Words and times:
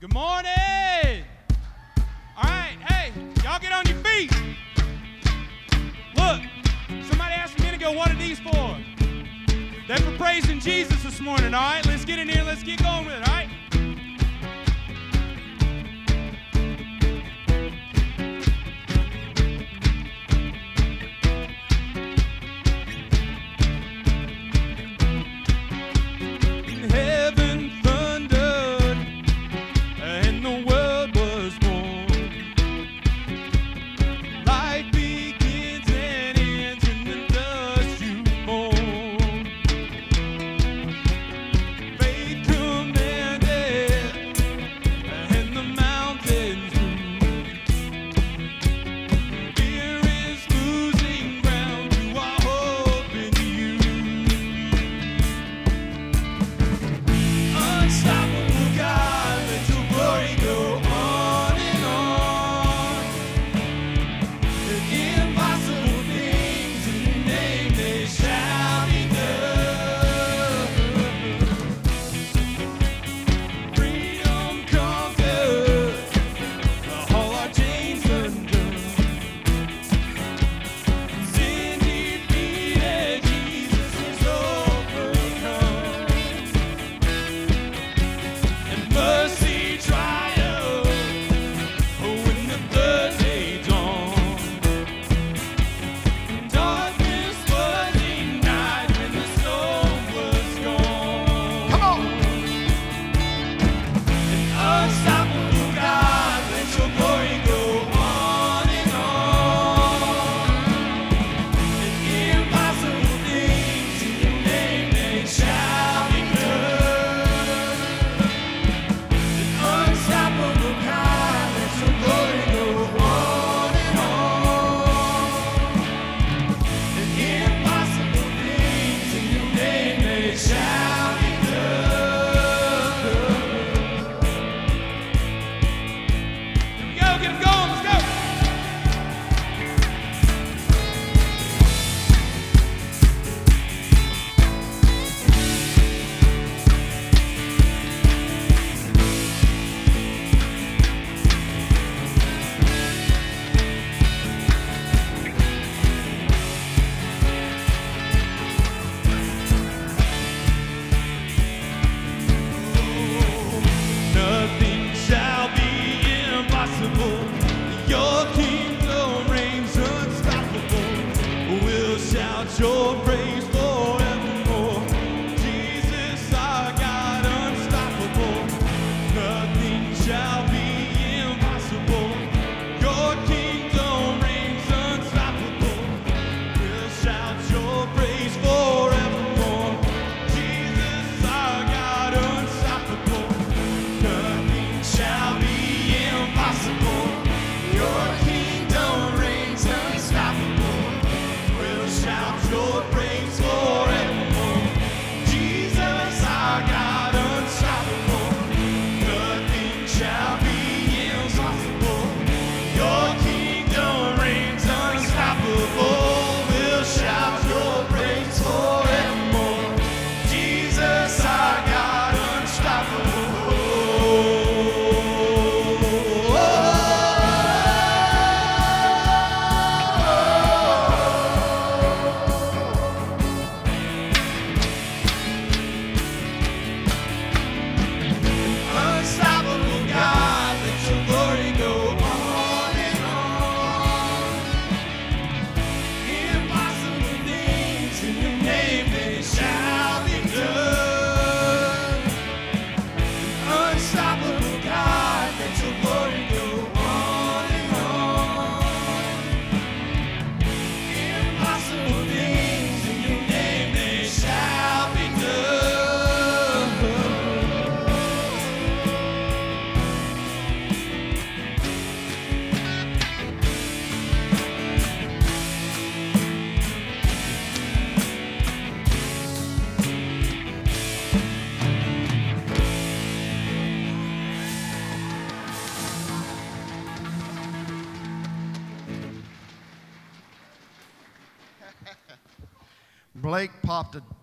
Good 0.00 0.14
morning. 0.14 1.24
All 2.36 2.44
right, 2.44 2.76
hey, 2.88 3.12
y'all 3.42 3.58
get 3.58 3.72
on 3.72 3.84
your 3.84 3.96
feet. 3.96 4.30
Look, 6.14 6.40
somebody 7.08 7.34
asked 7.34 7.58
me 7.58 7.64
to 7.64 7.72
minute 7.72 7.82
ago, 7.82 7.90
what 7.90 8.08
are 8.08 8.14
these 8.14 8.38
for? 8.38 8.76
They're 9.88 9.96
for 9.96 10.16
praising 10.16 10.60
Jesus 10.60 11.02
this 11.02 11.20
morning, 11.20 11.52
all 11.52 11.62
right? 11.62 11.84
Let's 11.84 12.04
get 12.04 12.20
in 12.20 12.28
here, 12.28 12.44
let's 12.44 12.62
get 12.62 12.80
going 12.80 13.06
with 13.06 13.14
it, 13.14 13.28
all 13.28 13.34
right? 13.34 13.47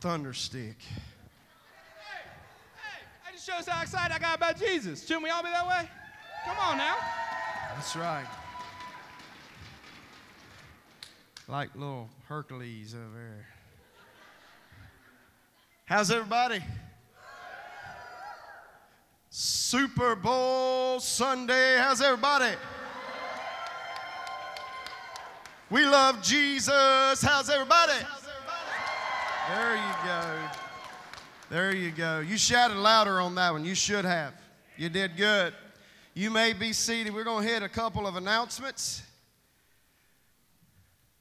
thunder 0.05 0.33
stick. 0.33 0.77
Hey, 1.97 2.29
hey, 2.75 3.05
I 3.27 3.31
just 3.31 3.43
shows 3.43 3.67
how 3.67 3.81
excited 3.81 4.13
I 4.13 4.19
got 4.19 4.37
about 4.37 4.55
Jesus. 4.55 5.01
Shouldn't 5.01 5.23
we 5.23 5.31
all 5.31 5.41
be 5.41 5.49
that 5.49 5.67
way? 5.67 5.89
Come 6.45 6.57
on 6.59 6.77
now. 6.77 6.95
That's 7.73 7.95
right. 7.95 8.27
Like 11.47 11.73
little 11.73 12.07
Hercules 12.27 12.93
over 12.93 13.15
there. 13.15 13.47
How's 15.85 16.11
everybody? 16.11 16.59
Super 19.31 20.15
Bowl 20.15 20.99
Sunday. 20.99 21.77
How's 21.79 22.03
everybody? 22.03 22.55
We 25.71 25.83
love 25.83 26.21
Jesus. 26.21 27.23
How's 27.23 27.49
everybody? 27.49 27.93
There 29.47 29.75
you 29.75 29.93
go. 30.03 30.37
There 31.51 31.75
you 31.75 31.91
go. 31.91 32.19
You 32.19 32.35
shouted 32.35 32.77
louder 32.77 33.21
on 33.21 33.35
that 33.35 33.51
one. 33.51 33.63
You 33.63 33.75
should 33.75 34.03
have. 34.03 34.33
You 34.75 34.89
did 34.89 35.15
good. 35.15 35.53
You 36.15 36.31
may 36.31 36.53
be 36.53 36.73
seated. 36.73 37.13
We're 37.13 37.23
going 37.23 37.45
to 37.45 37.53
hit 37.53 37.61
a 37.61 37.69
couple 37.69 38.07
of 38.07 38.15
announcements. 38.15 39.03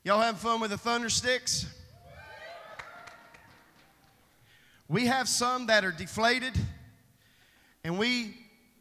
Y'all 0.04 0.20
having 0.20 0.38
fun 0.38 0.60
with 0.60 0.70
the 0.70 0.78
thunder 0.78 1.10
sticks? 1.10 1.66
We 4.88 5.06
have 5.06 5.28
some 5.28 5.66
that 5.66 5.84
are 5.84 5.92
deflated, 5.92 6.54
and 7.84 7.98
we 7.98 8.36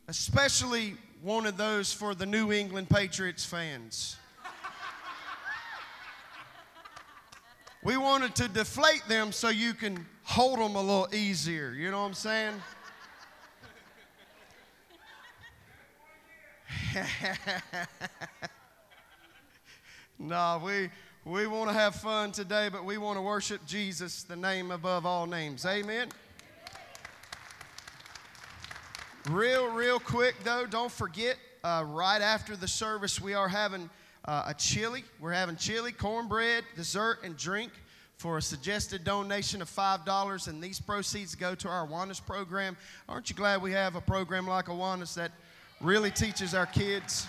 especially 0.07 0.95
wanted 1.21 1.57
those 1.57 1.91
for 1.91 2.15
the 2.15 2.25
New 2.25 2.53
England 2.53 2.89
Patriots 2.89 3.45
fans. 3.45 4.17
We 7.83 7.97
wanted 7.97 8.33
to 8.35 8.47
deflate 8.47 9.03
them 9.09 9.33
so 9.33 9.49
you 9.49 9.73
can 9.73 10.05
hold 10.23 10.59
them 10.59 10.75
a 10.75 10.81
little 10.81 11.09
easier. 11.13 11.71
You 11.71 11.91
know 11.91 11.99
what 11.99 12.07
I'm 12.07 12.13
saying? 12.13 12.61
no, 20.19 20.61
we 20.63 20.89
we 21.25 21.45
want 21.47 21.69
to 21.69 21.73
have 21.73 21.95
fun 21.95 22.31
today, 22.31 22.69
but 22.69 22.85
we 22.85 22.97
want 22.97 23.17
to 23.17 23.21
worship 23.21 23.65
Jesus, 23.65 24.23
the 24.23 24.35
name 24.37 24.71
above 24.71 25.05
all 25.05 25.25
names. 25.25 25.65
Amen. 25.65 26.07
Real, 29.29 29.67
real 29.67 29.99
quick 29.99 30.35
though, 30.43 30.65
don't 30.65 30.91
forget, 30.91 31.37
uh, 31.63 31.83
right 31.87 32.21
after 32.21 32.55
the 32.55 32.67
service, 32.67 33.19
we 33.19 33.33
are 33.33 33.47
having 33.49 33.89
uh, 34.25 34.43
a 34.47 34.53
chili. 34.53 35.03
We're 35.19 35.31
having 35.31 35.55
chili, 35.55 35.91
cornbread, 35.91 36.63
dessert, 36.75 37.19
and 37.23 37.37
drink 37.37 37.71
for 38.17 38.37
a 38.37 38.41
suggested 38.41 39.03
donation 39.03 39.61
of 39.61 39.69
$5, 39.69 40.47
and 40.47 40.63
these 40.63 40.79
proceeds 40.79 41.35
go 41.35 41.55
to 41.55 41.67
our 41.67 41.87
Awanas 41.87 42.25
program. 42.25 42.77
Aren't 43.09 43.29
you 43.29 43.35
glad 43.35 43.61
we 43.61 43.71
have 43.73 43.95
a 43.95 44.01
program 44.01 44.47
like 44.47 44.65
Awanas 44.65 45.13
that 45.15 45.31
really 45.81 46.11
teaches 46.11 46.53
our 46.53 46.65
kids? 46.65 47.27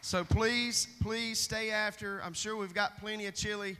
So 0.00 0.24
please, 0.24 0.88
please 1.00 1.38
stay 1.40 1.70
after. 1.70 2.20
I'm 2.24 2.34
sure 2.34 2.56
we've 2.56 2.74
got 2.74 3.00
plenty 3.00 3.26
of 3.26 3.34
chili, 3.34 3.76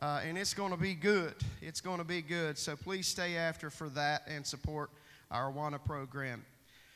uh, 0.00 0.20
and 0.24 0.38
it's 0.38 0.54
going 0.54 0.70
to 0.70 0.76
be 0.76 0.94
good. 0.94 1.34
It's 1.60 1.80
going 1.80 1.98
to 1.98 2.04
be 2.04 2.22
good. 2.22 2.56
So 2.56 2.76
please 2.76 3.06
stay 3.06 3.36
after 3.36 3.68
for 3.68 3.88
that 3.90 4.22
and 4.26 4.46
support 4.46 4.90
our 5.30 5.52
Awana 5.52 5.82
program. 5.82 6.44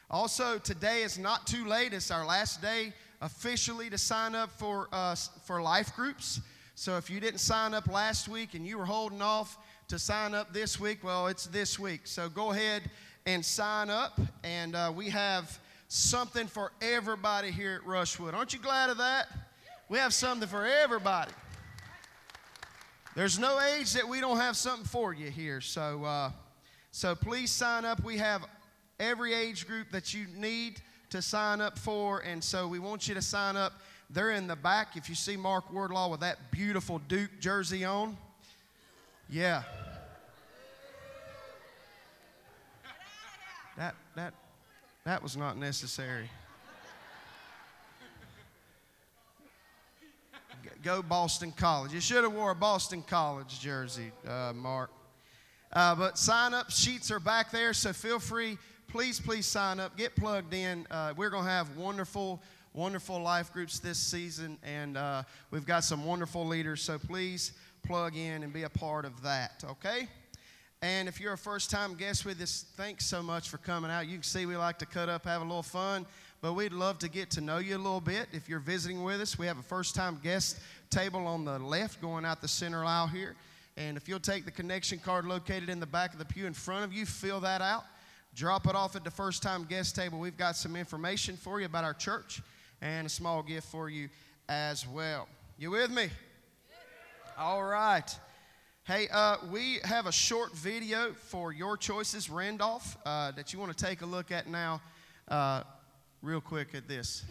Also, 0.08 0.58
today 0.58 1.02
is 1.02 1.18
not 1.18 1.48
too 1.48 1.66
late. 1.66 1.92
It's 1.92 2.12
our 2.12 2.24
last 2.24 2.62
day 2.62 2.92
officially 3.20 3.90
to 3.90 3.98
sign 3.98 4.36
up 4.36 4.50
for, 4.52 4.88
uh, 4.92 5.16
for 5.44 5.60
life 5.60 5.94
groups. 5.96 6.40
So 6.76 6.96
if 6.96 7.10
you 7.10 7.18
didn't 7.18 7.40
sign 7.40 7.74
up 7.74 7.88
last 7.88 8.28
week 8.28 8.54
and 8.54 8.64
you 8.64 8.78
were 8.78 8.84
holding 8.84 9.20
off 9.20 9.58
to 9.88 9.98
sign 9.98 10.32
up 10.32 10.52
this 10.52 10.78
week, 10.78 11.02
well, 11.02 11.26
it's 11.26 11.46
this 11.46 11.76
week. 11.76 12.02
So 12.04 12.28
go 12.28 12.52
ahead 12.52 12.82
and 13.24 13.44
sign 13.44 13.90
up. 13.90 14.20
And 14.44 14.76
uh, 14.76 14.92
we 14.94 15.08
have 15.10 15.58
something 15.88 16.46
for 16.46 16.70
everybody 16.80 17.50
here 17.50 17.80
at 17.82 17.88
Rushwood. 17.88 18.32
Aren't 18.32 18.52
you 18.52 18.60
glad 18.60 18.90
of 18.90 18.98
that? 18.98 19.26
We 19.88 19.98
have 19.98 20.14
something 20.14 20.48
for 20.48 20.64
everybody. 20.64 21.32
There's 23.16 23.40
no 23.40 23.58
age 23.60 23.92
that 23.94 24.06
we 24.08 24.20
don't 24.20 24.36
have 24.36 24.56
something 24.56 24.86
for 24.86 25.12
you 25.12 25.30
here. 25.30 25.60
So, 25.60 26.04
uh, 26.04 26.30
so 26.92 27.16
please 27.16 27.50
sign 27.50 27.84
up. 27.84 28.04
We 28.04 28.18
have 28.18 28.46
every 28.98 29.34
age 29.34 29.66
group 29.66 29.90
that 29.92 30.14
you 30.14 30.26
need 30.36 30.80
to 31.10 31.22
sign 31.22 31.60
up 31.60 31.78
for, 31.78 32.20
and 32.20 32.42
so 32.42 32.66
we 32.66 32.78
want 32.78 33.08
you 33.08 33.14
to 33.14 33.22
sign 33.22 33.56
up. 33.56 33.72
They're 34.10 34.32
in 34.32 34.46
the 34.46 34.56
back. 34.56 34.96
If 34.96 35.08
you 35.08 35.14
see 35.14 35.36
Mark 35.36 35.72
Wardlaw 35.72 36.10
with 36.10 36.20
that 36.20 36.50
beautiful 36.50 37.00
Duke 37.08 37.30
jersey 37.40 37.84
on, 37.84 38.16
yeah. 39.28 39.62
That 43.76 43.94
that 44.14 44.32
that 45.04 45.22
was 45.22 45.36
not 45.36 45.56
necessary. 45.58 46.30
Go 50.82 51.02
Boston 51.02 51.52
College. 51.52 51.92
You 51.92 52.00
should 52.00 52.22
have 52.22 52.32
wore 52.32 52.52
a 52.52 52.54
Boston 52.54 53.02
College 53.02 53.58
jersey, 53.60 54.12
uh, 54.26 54.52
Mark. 54.54 54.90
Uh, 55.72 55.94
but 55.96 56.16
sign 56.16 56.54
up 56.54 56.70
sheets 56.70 57.10
are 57.10 57.18
back 57.18 57.50
there, 57.50 57.72
so 57.72 57.92
feel 57.92 58.20
free. 58.20 58.56
Please, 58.88 59.20
please 59.20 59.46
sign 59.46 59.80
up. 59.80 59.96
Get 59.96 60.14
plugged 60.14 60.54
in. 60.54 60.86
Uh, 60.90 61.12
we're 61.16 61.30
going 61.30 61.44
to 61.44 61.50
have 61.50 61.76
wonderful, 61.76 62.40
wonderful 62.72 63.20
life 63.20 63.52
groups 63.52 63.78
this 63.80 63.98
season, 63.98 64.58
and 64.62 64.96
uh, 64.96 65.24
we've 65.50 65.66
got 65.66 65.84
some 65.84 66.04
wonderful 66.04 66.46
leaders. 66.46 66.82
So 66.82 66.98
please 66.98 67.52
plug 67.84 68.16
in 68.16 68.42
and 68.42 68.52
be 68.52 68.62
a 68.62 68.68
part 68.70 69.04
of 69.04 69.22
that. 69.22 69.64
Okay. 69.70 70.08
And 70.82 71.08
if 71.08 71.20
you're 71.20 71.32
a 71.32 71.38
first 71.38 71.70
time 71.70 71.94
guest 71.94 72.24
with 72.24 72.40
us, 72.40 72.64
thanks 72.76 73.06
so 73.06 73.22
much 73.22 73.48
for 73.48 73.58
coming 73.58 73.90
out. 73.90 74.06
You 74.06 74.14
can 74.14 74.22
see 74.22 74.46
we 74.46 74.56
like 74.56 74.78
to 74.78 74.86
cut 74.86 75.08
up, 75.08 75.24
have 75.24 75.40
a 75.40 75.44
little 75.44 75.62
fun, 75.62 76.06
but 76.40 76.52
we'd 76.52 76.72
love 76.72 76.98
to 77.00 77.08
get 77.08 77.30
to 77.32 77.40
know 77.40 77.58
you 77.58 77.76
a 77.76 77.78
little 77.78 78.00
bit. 78.00 78.28
If 78.32 78.48
you're 78.48 78.60
visiting 78.60 79.02
with 79.02 79.20
us, 79.20 79.38
we 79.38 79.46
have 79.46 79.58
a 79.58 79.62
first 79.62 79.94
time 79.94 80.20
guest 80.22 80.60
table 80.90 81.26
on 81.26 81.44
the 81.44 81.58
left 81.58 82.00
going 82.00 82.24
out 82.24 82.40
the 82.40 82.48
center 82.48 82.84
aisle 82.84 83.08
here. 83.08 83.34
And 83.76 83.96
if 83.96 84.08
you'll 84.08 84.20
take 84.20 84.44
the 84.44 84.50
connection 84.50 84.98
card 84.98 85.24
located 85.24 85.68
in 85.68 85.80
the 85.80 85.86
back 85.86 86.12
of 86.12 86.18
the 86.18 86.24
pew 86.24 86.46
in 86.46 86.52
front 86.52 86.84
of 86.84 86.92
you, 86.92 87.04
fill 87.04 87.40
that 87.40 87.60
out, 87.60 87.84
drop 88.36 88.66
it 88.66 88.74
off 88.74 88.94
at 88.94 89.02
the 89.02 89.10
first 89.10 89.42
time 89.42 89.64
guest 89.64 89.96
table. 89.96 90.18
We've 90.18 90.36
got 90.36 90.56
some 90.56 90.76
information 90.76 91.38
for 91.38 91.58
you 91.58 91.64
about 91.64 91.84
our 91.84 91.94
church 91.94 92.42
and 92.82 93.06
a 93.06 93.10
small 93.10 93.42
gift 93.42 93.66
for 93.68 93.88
you 93.88 94.10
as 94.46 94.86
well. 94.86 95.26
You 95.58 95.70
with 95.70 95.90
me? 95.90 96.10
All 97.38 97.64
right. 97.64 98.14
Hey, 98.84 99.08
uh, 99.10 99.38
we 99.50 99.78
have 99.84 100.06
a 100.06 100.12
short 100.12 100.54
video 100.54 101.12
for 101.14 101.50
your 101.50 101.78
choices, 101.78 102.28
Randolph, 102.28 102.98
uh, 103.06 103.32
that 103.32 103.54
you 103.54 103.58
want 103.58 103.76
to 103.76 103.84
take 103.84 104.02
a 104.02 104.06
look 104.06 104.30
at 104.30 104.46
now, 104.46 104.82
uh, 105.28 105.62
real 106.20 106.42
quick 106.42 106.74
at 106.74 106.86
this. 106.86 107.24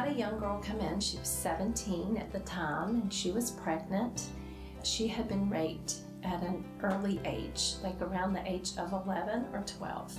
Had 0.00 0.16
a 0.16 0.18
young 0.18 0.38
girl 0.38 0.62
come 0.64 0.80
in. 0.80 0.98
She 0.98 1.18
was 1.18 1.28
17 1.28 2.16
at 2.16 2.32
the 2.32 2.40
time 2.40 3.02
and 3.02 3.12
she 3.12 3.32
was 3.32 3.50
pregnant. 3.50 4.28
She 4.82 5.06
had 5.06 5.28
been 5.28 5.50
raped 5.50 5.96
at 6.22 6.42
an 6.42 6.64
early 6.82 7.20
age, 7.26 7.74
like 7.82 8.00
around 8.00 8.32
the 8.32 8.50
age 8.50 8.70
of 8.78 8.92
11 8.92 9.48
or 9.52 9.62
12. 9.66 10.18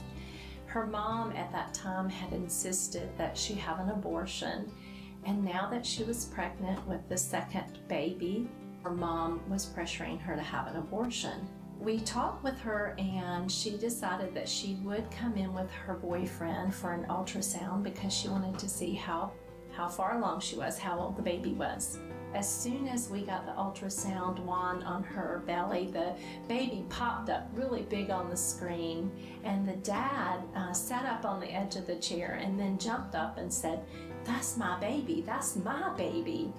Her 0.67 0.85
mom 0.85 1.31
at 1.31 1.51
that 1.51 1.73
time 1.73 2.09
had 2.09 2.31
insisted 2.31 3.09
that 3.17 3.35
she 3.35 3.55
have 3.55 3.79
an 3.79 3.89
abortion, 3.89 4.71
and 5.25 5.43
now 5.43 5.67
that 5.71 5.85
she 5.85 6.03
was 6.03 6.25
pregnant 6.25 6.87
with 6.87 7.07
the 7.09 7.17
second 7.17 7.79
baby, 7.87 8.47
her 8.83 8.91
mom 8.91 9.41
was 9.49 9.65
pressuring 9.65 10.21
her 10.21 10.35
to 10.35 10.41
have 10.41 10.67
an 10.67 10.77
abortion. 10.77 11.47
We 11.79 11.99
talked 11.99 12.43
with 12.43 12.59
her, 12.59 12.95
and 12.99 13.51
she 13.51 13.77
decided 13.77 14.35
that 14.35 14.47
she 14.47 14.75
would 14.83 15.09
come 15.09 15.35
in 15.35 15.53
with 15.53 15.71
her 15.71 15.95
boyfriend 15.95 16.73
for 16.73 16.93
an 16.93 17.05
ultrasound 17.09 17.81
because 17.81 18.13
she 18.13 18.27
wanted 18.27 18.59
to 18.59 18.69
see 18.69 18.93
how, 18.93 19.31
how 19.71 19.87
far 19.87 20.17
along 20.17 20.39
she 20.39 20.55
was, 20.55 20.77
how 20.77 20.99
old 20.99 21.15
the 21.15 21.21
baby 21.21 21.53
was. 21.53 21.99
As 22.33 22.47
soon 22.47 22.87
as 22.87 23.09
we 23.09 23.23
got 23.23 23.45
the 23.45 23.51
ultrasound 23.51 24.39
wand 24.39 24.83
on 24.83 25.03
her 25.03 25.43
belly, 25.45 25.89
the 25.91 26.15
baby 26.47 26.85
popped 26.87 27.29
up 27.29 27.49
really 27.53 27.81
big 27.81 28.09
on 28.09 28.29
the 28.29 28.37
screen, 28.37 29.11
and 29.43 29.67
the 29.67 29.75
dad 29.77 30.39
uh, 30.55 30.71
sat 30.71 31.05
up 31.05 31.25
on 31.25 31.41
the 31.41 31.53
edge 31.53 31.75
of 31.75 31.87
the 31.87 31.97
chair 31.97 32.39
and 32.41 32.57
then 32.57 32.77
jumped 32.77 33.15
up 33.15 33.37
and 33.37 33.51
said, 33.51 33.83
That's 34.23 34.55
my 34.55 34.79
baby, 34.79 35.21
that's 35.25 35.57
my 35.57 35.93
baby. 35.97 36.53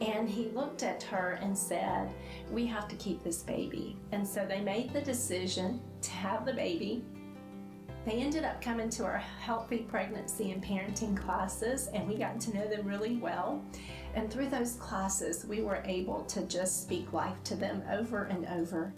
And 0.00 0.28
he 0.28 0.48
looked 0.48 0.82
at 0.82 1.04
her 1.04 1.38
and 1.40 1.56
said, 1.56 2.12
We 2.50 2.66
have 2.66 2.88
to 2.88 2.96
keep 2.96 3.22
this 3.22 3.42
baby. 3.44 3.96
And 4.10 4.26
so 4.26 4.44
they 4.44 4.60
made 4.60 4.92
the 4.92 5.00
decision 5.00 5.80
to 6.00 6.10
have 6.10 6.44
the 6.44 6.54
baby. 6.54 7.04
They 8.04 8.14
ended 8.14 8.44
up 8.44 8.60
coming 8.60 8.90
to 8.90 9.04
our 9.04 9.18
healthy 9.18 9.78
pregnancy 9.78 10.50
and 10.50 10.62
parenting 10.62 11.16
classes, 11.16 11.86
and 11.94 12.08
we 12.08 12.16
got 12.16 12.40
to 12.40 12.54
know 12.54 12.66
them 12.66 12.86
really 12.86 13.16
well. 13.16 13.62
And 14.14 14.30
through 14.30 14.48
those 14.48 14.74
classes, 14.74 15.46
we 15.46 15.62
were 15.62 15.82
able 15.84 16.24
to 16.24 16.42
just 16.42 16.82
speak 16.82 17.12
life 17.12 17.42
to 17.44 17.54
them 17.54 17.82
over 17.92 18.24
and 18.24 18.46
over. 18.46 18.92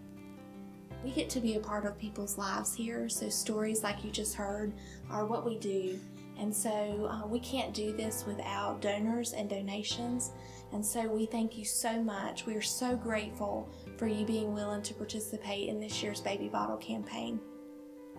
We 1.05 1.11
get 1.11 1.29
to 1.31 1.41
be 1.41 1.57
a 1.57 1.61
part 1.61 1.85
of 1.85 1.99
people's 1.99 2.39
lives 2.39 2.75
here, 2.75 3.11
so 3.11 3.29
stories 3.29 3.83
like 3.83 4.03
you 4.03 4.11
just 4.11 4.35
heard 4.35 4.73
are 5.11 5.27
what 5.27 5.45
we 5.45 5.59
do. 5.59 6.01
And 6.39 6.53
so 6.53 6.71
uh, 7.11 7.27
we 7.27 7.41
can't 7.41 7.75
do 7.75 7.93
this 7.93 8.25
without 8.27 8.81
donors 8.81 9.35
and 9.35 9.51
donations. 9.51 10.33
And 10.73 10.85
so 10.85 11.07
we 11.07 11.27
thank 11.27 11.59
you 11.59 11.65
so 11.65 12.03
much. 12.03 12.47
We 12.47 12.55
are 12.55 12.63
so 12.63 12.97
grateful 12.97 13.69
for 13.99 14.07
you 14.07 14.25
being 14.25 14.55
willing 14.55 14.83
to 14.83 14.95
participate 14.95 15.69
in 15.69 15.79
this 15.79 16.03
year's 16.03 16.23
Baby 16.23 16.49
Bottle 16.49 16.79
campaign. 16.79 17.39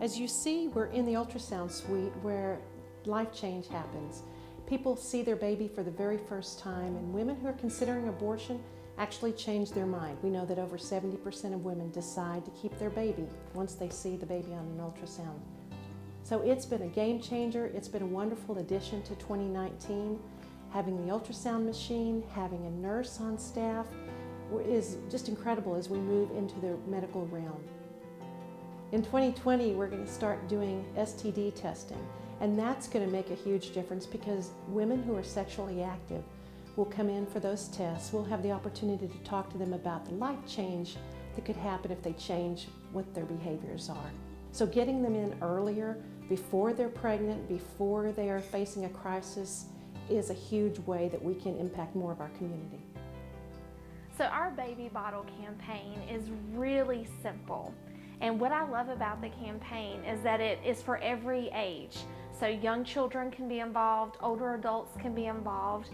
As 0.02 0.20
you 0.20 0.28
see, 0.28 0.68
we're 0.68 0.88
in 0.88 1.06
the 1.06 1.14
ultrasound 1.14 1.72
suite 1.72 2.12
where 2.22 2.60
life 3.06 3.34
change 3.34 3.70
happens. 3.70 4.24
People 4.68 4.98
see 4.98 5.22
their 5.22 5.38
baby 5.38 5.70
for 5.70 5.84
the 5.84 5.92
very 5.92 6.18
first 6.18 6.60
time, 6.60 6.98
and 6.98 7.14
women 7.14 7.38
who 7.38 7.48
are 7.48 7.54
considering 7.54 8.10
abortion 8.10 8.62
actually 8.98 9.32
change 9.32 9.72
their 9.72 9.86
mind. 9.86 10.18
We 10.22 10.30
know 10.30 10.46
that 10.46 10.60
over 10.60 10.78
70% 10.78 11.54
of 11.54 11.64
women 11.64 11.92
decide 11.92 12.44
to 12.44 12.52
keep 12.52 12.78
their 12.78 12.90
baby 12.90 13.26
once 13.54 13.76
they 13.76 13.90
see 13.90 14.18
the 14.18 14.26
baby 14.26 14.54
on 14.54 14.66
an 14.66 14.80
ultrasound. 14.80 15.40
So 16.24 16.42
it's 16.42 16.66
been 16.66 16.82
a 16.82 16.88
game 16.88 17.22
changer. 17.22 17.68
It's 17.68 17.88
been 17.88 18.02
a 18.02 18.08
wonderful 18.08 18.58
addition 18.58 19.02
to 19.04 19.16
2019. 19.16 20.20
Having 20.72 21.06
the 21.06 21.14
ultrasound 21.14 21.66
machine, 21.66 22.22
having 22.32 22.66
a 22.66 22.72
nurse 22.72 23.22
on 23.22 23.38
staff 23.38 23.86
is 24.66 24.98
just 25.10 25.30
incredible 25.30 25.76
as 25.76 25.90
we 25.90 26.00
move 26.00 26.32
into 26.32 26.60
the 26.60 26.78
medical 26.90 27.26
realm. 27.28 27.64
In 28.92 29.02
2020, 29.02 29.74
we're 29.74 29.88
going 29.88 30.06
to 30.06 30.12
start 30.12 30.48
doing 30.48 30.86
STD 30.96 31.56
testing, 31.56 31.98
and 32.40 32.58
that's 32.58 32.88
going 32.88 33.04
to 33.04 33.12
make 33.12 33.32
a 33.32 33.36
huge 33.36 33.74
difference 33.74 34.06
because 34.06 34.52
women 34.68 35.02
who 35.02 35.16
are 35.16 35.24
sexually 35.24 35.82
active 35.82 36.24
will 36.76 36.86
come 36.86 37.10
in 37.10 37.26
for 37.26 37.40
those 37.40 37.68
tests. 37.70 38.14
We'll 38.14 38.24
have 38.26 38.44
the 38.44 38.52
opportunity 38.52 39.08
to 39.08 39.18
talk 39.24 39.50
to 39.52 39.58
them 39.58 39.74
about 39.74 40.06
the 40.06 40.14
life 40.14 40.38
change 40.48 40.98
that 41.34 41.46
could 41.46 41.56
happen 41.56 41.92
if 41.92 42.04
they 42.04 42.14
change 42.14 42.68
what 42.92 43.12
their 43.16 43.26
behaviors 43.26 43.90
are. 43.90 44.12
So, 44.52 44.68
getting 44.68 45.02
them 45.02 45.16
in 45.16 45.36
earlier, 45.42 45.98
before 46.30 46.72
they're 46.72 46.88
pregnant, 46.88 47.50
before 47.50 48.12
they 48.12 48.30
are 48.30 48.40
facing 48.40 48.86
a 48.86 48.90
crisis, 48.90 49.66
is 50.12 50.30
a 50.30 50.36
huge 50.36 50.78
way 50.80 51.10
that 51.10 51.22
we 51.22 51.34
can 51.34 51.58
impact 51.58 51.96
more 51.96 52.12
of 52.12 52.22
our 52.22 52.30
community. 52.38 52.86
So, 54.16 54.26
our 54.26 54.52
baby 54.52 54.92
bottle 54.94 55.26
campaign 55.42 56.00
is 56.08 56.30
really 56.54 57.08
simple. 57.24 57.74
And 58.26 58.40
what 58.40 58.52
I 58.52 58.68
love 58.68 58.90
about 58.90 59.22
the 59.22 59.30
campaign 59.30 60.04
is 60.04 60.20
that 60.22 60.42
it 60.42 60.58
is 60.66 60.82
for 60.82 60.98
every 60.98 61.52
age. 61.54 61.96
So, 62.32 62.48
young 62.48 62.84
children 62.84 63.30
can 63.30 63.48
be 63.48 63.60
involved, 63.60 64.18
older 64.20 64.56
adults 64.56 64.98
can 65.00 65.14
be 65.14 65.28
involved. 65.28 65.90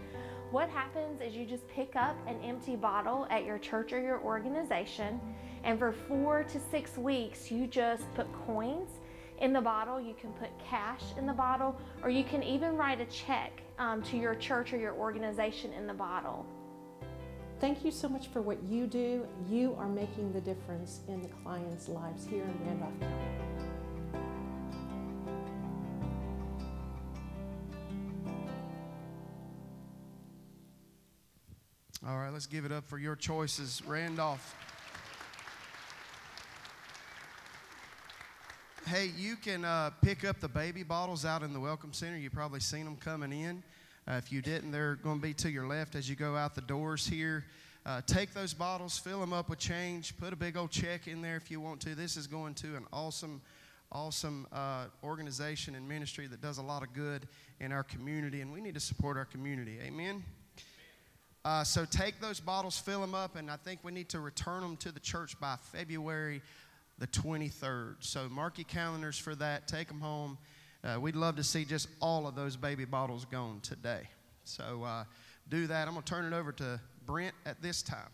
What 0.49 0.69
happens 0.69 1.19
is 1.19 1.35
you 1.35 1.45
just 1.45 1.67
pick 1.67 1.97
up 1.97 2.15
an 2.27 2.37
empty 2.41 2.77
bottle 2.77 3.27
at 3.29 3.43
your 3.43 3.57
church 3.57 3.91
or 3.91 3.99
your 3.99 4.21
organization, 4.21 5.19
and 5.65 5.77
for 5.77 5.91
four 5.91 6.45
to 6.45 6.59
six 6.71 6.97
weeks, 6.97 7.51
you 7.51 7.67
just 7.67 8.03
put 8.15 8.27
coins 8.45 8.91
in 9.39 9.51
the 9.51 9.59
bottle. 9.59 9.99
You 9.99 10.13
can 10.13 10.31
put 10.31 10.51
cash 10.57 11.03
in 11.17 11.25
the 11.25 11.33
bottle, 11.33 11.75
or 12.01 12.09
you 12.09 12.23
can 12.23 12.43
even 12.43 12.77
write 12.77 13.01
a 13.01 13.05
check 13.07 13.61
um, 13.77 14.01
to 14.03 14.15
your 14.15 14.35
church 14.35 14.71
or 14.71 14.77
your 14.77 14.93
organization 14.93 15.73
in 15.73 15.85
the 15.85 15.93
bottle. 15.93 16.45
Thank 17.61 17.85
you 17.85 17.91
so 17.91 18.09
much 18.09 18.29
for 18.29 18.41
what 18.41 18.63
you 18.63 18.87
do. 18.87 19.27
You 19.47 19.75
are 19.77 19.87
making 19.87 20.33
the 20.33 20.41
difference 20.41 21.01
in 21.07 21.21
the 21.21 21.27
clients' 21.27 21.87
lives 21.87 22.25
here 22.25 22.41
in 22.41 22.65
Randolph 22.65 22.99
County. 22.99 23.15
All 32.07 32.17
right, 32.17 32.33
let's 32.33 32.47
give 32.47 32.65
it 32.65 32.71
up 32.71 32.83
for 32.87 32.97
your 32.97 33.15
choices, 33.15 33.83
Randolph. 33.85 34.55
Hey, 38.87 39.11
you 39.15 39.35
can 39.35 39.63
uh, 39.63 39.91
pick 40.01 40.25
up 40.25 40.39
the 40.39 40.49
baby 40.49 40.81
bottles 40.81 41.25
out 41.25 41.43
in 41.43 41.53
the 41.53 41.59
Welcome 41.59 41.93
Center. 41.93 42.17
You've 42.17 42.33
probably 42.33 42.59
seen 42.59 42.85
them 42.85 42.95
coming 42.95 43.31
in. 43.31 43.61
Uh, 44.07 44.13
if 44.13 44.31
you 44.31 44.41
didn't, 44.41 44.71
they're 44.71 44.95
going 44.95 45.17
to 45.17 45.21
be 45.21 45.33
to 45.35 45.49
your 45.49 45.67
left 45.67 45.95
as 45.95 46.09
you 46.09 46.15
go 46.15 46.35
out 46.35 46.55
the 46.55 46.61
doors 46.61 47.05
here. 47.05 47.45
Uh, 47.85 48.01
take 48.05 48.33
those 48.33 48.53
bottles, 48.53 48.97
fill 48.97 49.19
them 49.19 49.33
up 49.33 49.49
with 49.49 49.59
change, 49.59 50.15
put 50.17 50.33
a 50.33 50.35
big 50.35 50.57
old 50.57 50.71
check 50.71 51.07
in 51.07 51.21
there 51.21 51.35
if 51.35 51.49
you 51.49 51.59
want 51.59 51.79
to. 51.81 51.95
This 51.95 52.17
is 52.17 52.27
going 52.27 52.53
to 52.55 52.75
an 52.75 52.85
awesome, 52.93 53.41
awesome 53.91 54.47
uh, 54.51 54.85
organization 55.03 55.75
and 55.75 55.87
ministry 55.87 56.27
that 56.27 56.41
does 56.41 56.57
a 56.57 56.63
lot 56.63 56.83
of 56.83 56.93
good 56.93 57.27
in 57.59 57.71
our 57.71 57.83
community, 57.83 58.41
and 58.41 58.51
we 58.51 58.61
need 58.61 58.73
to 58.73 58.79
support 58.79 59.17
our 59.17 59.25
community. 59.25 59.79
Amen. 59.83 60.23
Uh, 61.43 61.63
so 61.63 61.85
take 61.85 62.19
those 62.19 62.39
bottles, 62.39 62.77
fill 62.77 63.01
them 63.01 63.15
up, 63.15 63.35
and 63.35 63.49
I 63.49 63.55
think 63.55 63.79
we 63.83 63.91
need 63.91 64.09
to 64.09 64.19
return 64.19 64.61
them 64.61 64.77
to 64.77 64.91
the 64.91 64.99
church 64.99 65.39
by 65.39 65.55
February 65.71 66.41
the 66.99 67.07
23rd. 67.07 67.95
So 67.99 68.29
mark 68.29 68.59
your 68.59 68.65
calendars 68.65 69.17
for 69.17 69.33
that. 69.35 69.67
Take 69.67 69.87
them 69.87 69.99
home. 69.99 70.37
Uh, 70.83 70.99
we'd 70.99 71.15
love 71.15 71.35
to 71.35 71.43
see 71.43 71.63
just 71.63 71.87
all 71.99 72.25
of 72.25 72.33
those 72.35 72.57
baby 72.57 72.85
bottles 72.85 73.25
gone 73.25 73.59
today. 73.61 74.09
So 74.45 74.83
uh, 74.83 75.03
do 75.47 75.67
that. 75.67 75.87
I'm 75.87 75.93
going 75.93 76.03
to 76.03 76.09
turn 76.09 76.25
it 76.25 76.35
over 76.35 76.51
to 76.53 76.79
Brent 77.05 77.35
at 77.45 77.61
this 77.61 77.83
time. 77.83 78.09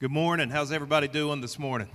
Good 0.00 0.10
morning. 0.10 0.50
How's 0.50 0.72
everybody 0.72 1.06
doing 1.06 1.40
this 1.40 1.60
morning? 1.60 1.88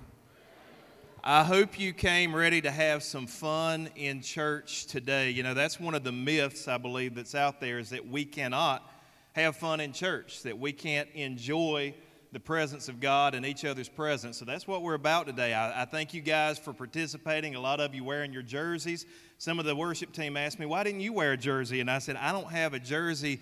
I 1.21 1.43
hope 1.43 1.77
you 1.77 1.91
came 1.91 2.33
ready 2.33 2.61
to 2.61 2.71
have 2.71 3.03
some 3.03 3.27
fun 3.27 3.89
in 3.97 4.21
church 4.21 4.85
today. 4.85 5.31
You 5.31 5.43
know, 5.43 5.53
that's 5.53 5.77
one 5.77 5.93
of 5.93 6.05
the 6.05 6.13
myths 6.13 6.69
I 6.69 6.77
believe 6.77 7.15
that's 7.15 7.35
out 7.35 7.59
there 7.59 7.79
is 7.79 7.89
that 7.89 8.07
we 8.07 8.23
cannot 8.23 8.89
have 9.37 9.55
fun 9.55 9.79
in 9.79 9.93
church, 9.93 10.43
that 10.43 10.57
we 10.57 10.71
can't 10.71 11.07
enjoy 11.13 11.93
the 12.31 12.39
presence 12.39 12.89
of 12.89 12.99
God 12.99 13.35
and 13.35 13.45
each 13.45 13.63
other's 13.63 13.87
presence. 13.87 14.37
So 14.37 14.45
that's 14.45 14.67
what 14.67 14.81
we're 14.81 14.95
about 14.95 15.27
today. 15.27 15.53
I, 15.53 15.83
I, 15.83 15.85
thank 15.85 16.13
you 16.13 16.21
guys 16.21 16.57
for 16.59 16.73
participating. 16.73 17.55
A 17.55 17.61
lot 17.61 17.79
of 17.79 17.95
you 17.95 18.03
wearing 18.03 18.33
your 18.33 18.41
jerseys. 18.41 19.05
Some 19.37 19.59
of 19.59 19.65
the 19.65 19.75
worship 19.75 20.11
team 20.11 20.35
asked 20.35 20.59
me, 20.59 20.65
Why 20.65 20.83
didn't 20.83 21.01
you 21.01 21.13
wear 21.13 21.33
a 21.33 21.37
jersey? 21.37 21.79
And 21.79 21.89
I 21.89 21.99
said, 21.99 22.15
I 22.15 22.31
don't 22.31 22.51
have 22.51 22.73
a 22.73 22.79
jersey 22.79 23.39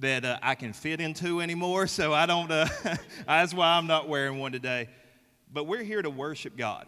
that 0.00 0.24
uh, 0.24 0.38
I 0.42 0.54
can 0.54 0.72
fit 0.72 1.00
into 1.00 1.40
anymore, 1.40 1.86
so 1.86 2.12
I 2.12 2.26
don't, 2.26 2.50
uh, 2.50 2.66
that's 3.26 3.54
why 3.54 3.76
I'm 3.76 3.86
not 3.86 4.08
wearing 4.08 4.38
one 4.38 4.52
today. 4.52 4.88
But 5.52 5.64
we're 5.64 5.84
here 5.84 6.02
to 6.02 6.10
worship 6.10 6.56
God 6.56 6.86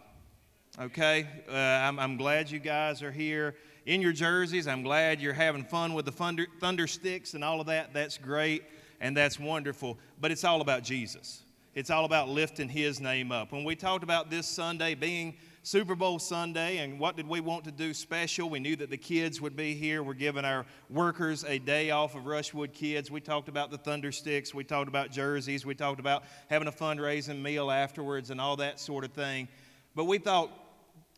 okay? 0.79 1.27
Uh, 1.49 1.53
I'm, 1.53 1.99
I'm, 1.99 2.17
glad 2.17 2.49
you 2.49 2.59
guys 2.59 3.03
are 3.03 3.11
here 3.11 3.55
in 3.89 4.03
your 4.03 4.13
jerseys. 4.13 4.67
I'm 4.67 4.83
glad 4.83 5.19
you're 5.19 5.33
having 5.33 5.63
fun 5.63 5.95
with 5.95 6.05
the 6.05 6.11
thunder, 6.11 6.45
thunder 6.59 6.85
sticks 6.85 7.33
and 7.33 7.43
all 7.43 7.59
of 7.59 7.65
that. 7.65 7.91
That's 7.91 8.19
great 8.19 8.63
and 9.01 9.17
that's 9.17 9.39
wonderful. 9.39 9.97
But 10.21 10.29
it's 10.29 10.43
all 10.43 10.61
about 10.61 10.83
Jesus. 10.83 11.41
It's 11.73 11.89
all 11.89 12.05
about 12.05 12.29
lifting 12.29 12.69
his 12.69 13.01
name 13.01 13.31
up. 13.31 13.51
When 13.51 13.63
we 13.63 13.75
talked 13.75 14.03
about 14.03 14.29
this 14.29 14.45
Sunday 14.45 14.93
being 14.93 15.37
Super 15.63 15.95
Bowl 15.95 16.19
Sunday 16.19 16.77
and 16.77 16.99
what 16.99 17.17
did 17.17 17.27
we 17.27 17.39
want 17.41 17.63
to 17.63 17.71
do 17.71 17.91
special, 17.95 18.47
we 18.47 18.59
knew 18.59 18.75
that 18.75 18.91
the 18.91 18.97
kids 18.97 19.41
would 19.41 19.55
be 19.55 19.73
here. 19.73 20.03
We're 20.03 20.13
giving 20.13 20.45
our 20.45 20.67
workers 20.91 21.43
a 21.43 21.57
day 21.57 21.89
off 21.89 22.13
of 22.13 22.27
Rushwood 22.27 22.73
Kids. 22.73 23.09
We 23.09 23.21
talked 23.21 23.49
about 23.49 23.71
the 23.71 23.77
Thunder 23.79 24.11
Sticks. 24.11 24.53
We 24.53 24.63
talked 24.63 24.87
about 24.87 25.09
jerseys. 25.09 25.65
We 25.65 25.73
talked 25.73 25.99
about 25.99 26.25
having 26.47 26.67
a 26.67 26.71
fundraising 26.71 27.41
meal 27.41 27.71
afterwards 27.71 28.29
and 28.29 28.39
all 28.39 28.55
that 28.57 28.79
sort 28.79 29.03
of 29.03 29.13
thing. 29.13 29.47
But 29.95 30.05
we 30.05 30.19
thought, 30.19 30.51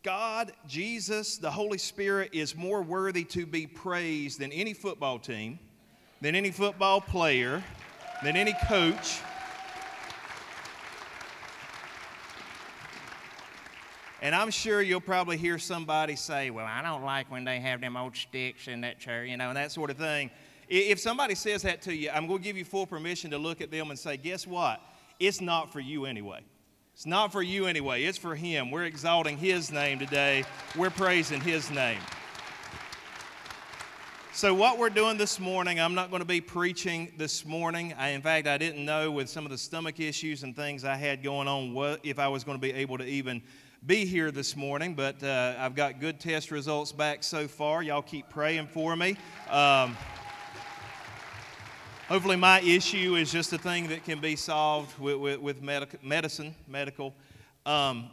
God, 0.02 0.52
Jesus, 0.66 1.36
the 1.36 1.50
Holy 1.50 1.78
Spirit 1.78 2.30
is 2.32 2.56
more 2.56 2.82
worthy 2.82 3.22
to 3.24 3.46
be 3.46 3.68
praised 3.68 4.40
than 4.40 4.50
any 4.50 4.74
football 4.74 5.20
team, 5.20 5.60
than 6.20 6.34
any 6.34 6.50
football 6.50 7.00
player, 7.00 7.62
than 8.24 8.36
any 8.36 8.52
coach. 8.66 9.20
And 14.20 14.34
I'm 14.34 14.50
sure 14.50 14.82
you'll 14.82 15.00
probably 15.00 15.36
hear 15.36 15.56
somebody 15.58 16.16
say, 16.16 16.50
Well, 16.50 16.66
I 16.66 16.82
don't 16.82 17.04
like 17.04 17.30
when 17.30 17.44
they 17.44 17.60
have 17.60 17.80
them 17.80 17.96
old 17.96 18.16
sticks 18.16 18.66
in 18.66 18.80
that 18.80 18.98
chair, 18.98 19.24
you 19.24 19.36
know, 19.36 19.48
and 19.48 19.56
that 19.56 19.70
sort 19.70 19.90
of 19.90 19.98
thing. 19.98 20.32
If 20.68 20.98
somebody 20.98 21.36
says 21.36 21.62
that 21.62 21.82
to 21.82 21.94
you, 21.94 22.10
I'm 22.10 22.26
going 22.26 22.38
to 22.38 22.44
give 22.44 22.56
you 22.56 22.64
full 22.64 22.86
permission 22.86 23.30
to 23.30 23.38
look 23.38 23.60
at 23.60 23.70
them 23.70 23.90
and 23.90 23.98
say, 23.98 24.16
Guess 24.16 24.48
what? 24.48 24.80
It's 25.20 25.40
not 25.40 25.72
for 25.72 25.78
you 25.78 26.06
anyway. 26.06 26.40
It's 26.94 27.06
not 27.06 27.32
for 27.32 27.42
you 27.42 27.66
anyway, 27.66 28.04
it's 28.04 28.18
for 28.18 28.34
Him. 28.34 28.70
We're 28.70 28.84
exalting 28.84 29.38
His 29.38 29.72
name 29.72 29.98
today, 29.98 30.44
we're 30.76 30.90
praising 30.90 31.40
His 31.40 31.70
name. 31.70 31.98
So, 34.34 34.54
what 34.54 34.78
we're 34.78 34.90
doing 34.90 35.18
this 35.18 35.38
morning, 35.38 35.78
I'm 35.80 35.94
not 35.94 36.10
going 36.10 36.20
to 36.20 36.26
be 36.26 36.40
preaching 36.40 37.12
this 37.18 37.44
morning. 37.44 37.94
I, 37.98 38.08
in 38.08 38.22
fact, 38.22 38.46
I 38.46 38.56
didn't 38.56 38.84
know 38.84 39.10
with 39.10 39.28
some 39.28 39.44
of 39.44 39.50
the 39.50 39.58
stomach 39.58 40.00
issues 40.00 40.42
and 40.42 40.56
things 40.56 40.84
I 40.84 40.96
had 40.96 41.22
going 41.22 41.48
on 41.48 41.74
what, 41.74 42.00
if 42.02 42.18
I 42.18 42.28
was 42.28 42.44
going 42.44 42.56
to 42.56 42.62
be 42.62 42.72
able 42.72 42.98
to 42.98 43.04
even 43.04 43.42
be 43.84 44.06
here 44.06 44.30
this 44.30 44.54
morning, 44.54 44.94
but 44.94 45.22
uh, 45.22 45.54
I've 45.58 45.74
got 45.74 45.98
good 45.98 46.20
test 46.20 46.50
results 46.50 46.92
back 46.92 47.22
so 47.24 47.48
far. 47.48 47.82
Y'all 47.82 48.00
keep 48.00 48.28
praying 48.28 48.68
for 48.68 48.94
me. 48.96 49.16
Um, 49.50 49.96
Hopefully, 52.12 52.36
my 52.36 52.60
issue 52.60 53.14
is 53.14 53.32
just 53.32 53.54
a 53.54 53.58
thing 53.58 53.88
that 53.88 54.04
can 54.04 54.20
be 54.20 54.36
solved 54.36 54.98
with, 54.98 55.16
with, 55.16 55.40
with 55.40 55.62
medic- 55.62 56.04
medicine, 56.04 56.54
medical. 56.68 57.14
Um, 57.64 58.10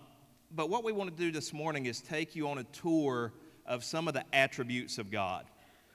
but 0.55 0.69
what 0.69 0.85
we 0.85 0.93
want 0.93 1.09
to 1.09 1.21
do 1.21 1.33
this 1.33 1.51
morning 1.51 1.85
is 1.85 1.99
take 1.99 2.33
you 2.33 2.47
on 2.47 2.59
a 2.59 2.63
tour 2.63 3.33
of 3.65 3.83
some 3.83 4.07
of 4.07 4.13
the 4.13 4.23
attributes 4.31 4.99
of 4.99 5.11
God. 5.11 5.43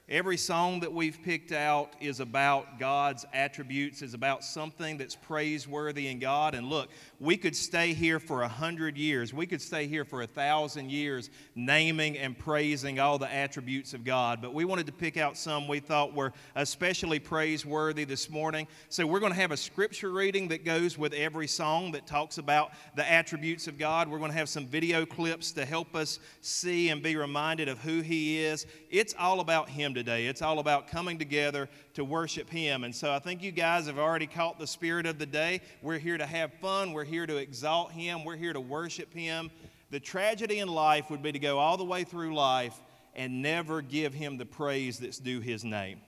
Every 0.06 0.36
song 0.36 0.80
that 0.80 0.92
we've 0.92 1.18
picked 1.22 1.50
out 1.50 1.94
is 1.98 2.20
about 2.20 2.78
God's 2.78 3.24
attributes, 3.32 4.02
is 4.02 4.12
about 4.12 4.44
something 4.44 4.98
that's 4.98 5.16
praiseworthy 5.16 6.08
in 6.08 6.18
God. 6.18 6.54
And 6.54 6.68
look, 6.68 6.90
we 7.20 7.38
could 7.38 7.56
stay 7.56 7.94
here 7.94 8.20
for 8.20 8.42
a 8.42 8.48
hundred 8.48 8.98
years. 8.98 9.32
We 9.32 9.46
could 9.46 9.62
stay 9.62 9.86
here 9.86 10.04
for 10.04 10.20
a 10.20 10.26
thousand 10.26 10.90
years 10.90 11.30
naming 11.54 12.18
and 12.18 12.38
praising 12.38 13.00
all 13.00 13.16
the 13.16 13.32
attributes 13.32 13.94
of 13.94 14.04
God. 14.04 14.42
But 14.42 14.52
we 14.52 14.66
wanted 14.66 14.84
to 14.88 14.92
pick 14.92 15.16
out 15.16 15.38
some 15.38 15.66
we 15.66 15.80
thought 15.80 16.12
were 16.12 16.34
especially 16.54 17.18
praiseworthy 17.18 18.04
this 18.04 18.28
morning. 18.28 18.68
So 18.90 19.06
we're 19.06 19.20
going 19.20 19.32
to 19.32 19.40
have 19.40 19.52
a 19.52 19.56
scripture 19.56 20.10
reading 20.10 20.48
that 20.48 20.66
goes 20.66 20.98
with 20.98 21.14
every 21.14 21.46
song 21.46 21.92
that 21.92 22.06
talks 22.06 22.36
about 22.36 22.72
the 22.94 23.10
attributes 23.10 23.68
of 23.68 23.78
God. 23.78 24.08
We're 24.08 24.18
going 24.18 24.32
to 24.32 24.36
have 24.36 24.50
some 24.50 24.66
video 24.66 25.06
clips 25.06 25.50
to 25.52 25.64
help 25.64 25.96
us 25.96 26.18
see 26.42 26.90
and 26.90 27.02
be 27.02 27.16
reminded 27.16 27.70
of 27.70 27.78
who 27.78 28.02
He 28.02 28.44
is. 28.44 28.66
It's 28.90 29.14
all 29.18 29.40
about 29.40 29.70
Him 29.70 29.93
today. 29.94 30.26
It's 30.26 30.42
all 30.42 30.58
about 30.58 30.88
coming 30.88 31.18
together 31.18 31.68
to 31.94 32.04
worship 32.04 32.50
Him. 32.50 32.84
And 32.84 32.94
so 32.94 33.12
I 33.12 33.18
think 33.18 33.42
you 33.42 33.52
guys 33.52 33.86
have 33.86 33.98
already 33.98 34.26
caught 34.26 34.58
the 34.58 34.66
spirit 34.66 35.06
of 35.06 35.18
the 35.18 35.26
day. 35.26 35.60
We're 35.80 35.98
here 35.98 36.18
to 36.18 36.26
have 36.26 36.52
fun. 36.54 36.92
We're 36.92 37.04
here 37.04 37.26
to 37.26 37.36
exalt 37.36 37.92
Him. 37.92 38.24
We're 38.24 38.36
here 38.36 38.52
to 38.52 38.60
worship 38.60 39.12
Him. 39.14 39.50
The 39.90 40.00
tragedy 40.00 40.58
in 40.58 40.68
life 40.68 41.10
would 41.10 41.22
be 41.22 41.32
to 41.32 41.38
go 41.38 41.58
all 41.58 41.76
the 41.76 41.84
way 41.84 42.04
through 42.04 42.34
life 42.34 42.78
and 43.14 43.40
never 43.40 43.80
give 43.80 44.12
Him 44.12 44.36
the 44.36 44.46
praise 44.46 44.98
that's 44.98 45.18
due 45.18 45.40
His 45.40 45.64
name. 45.64 46.00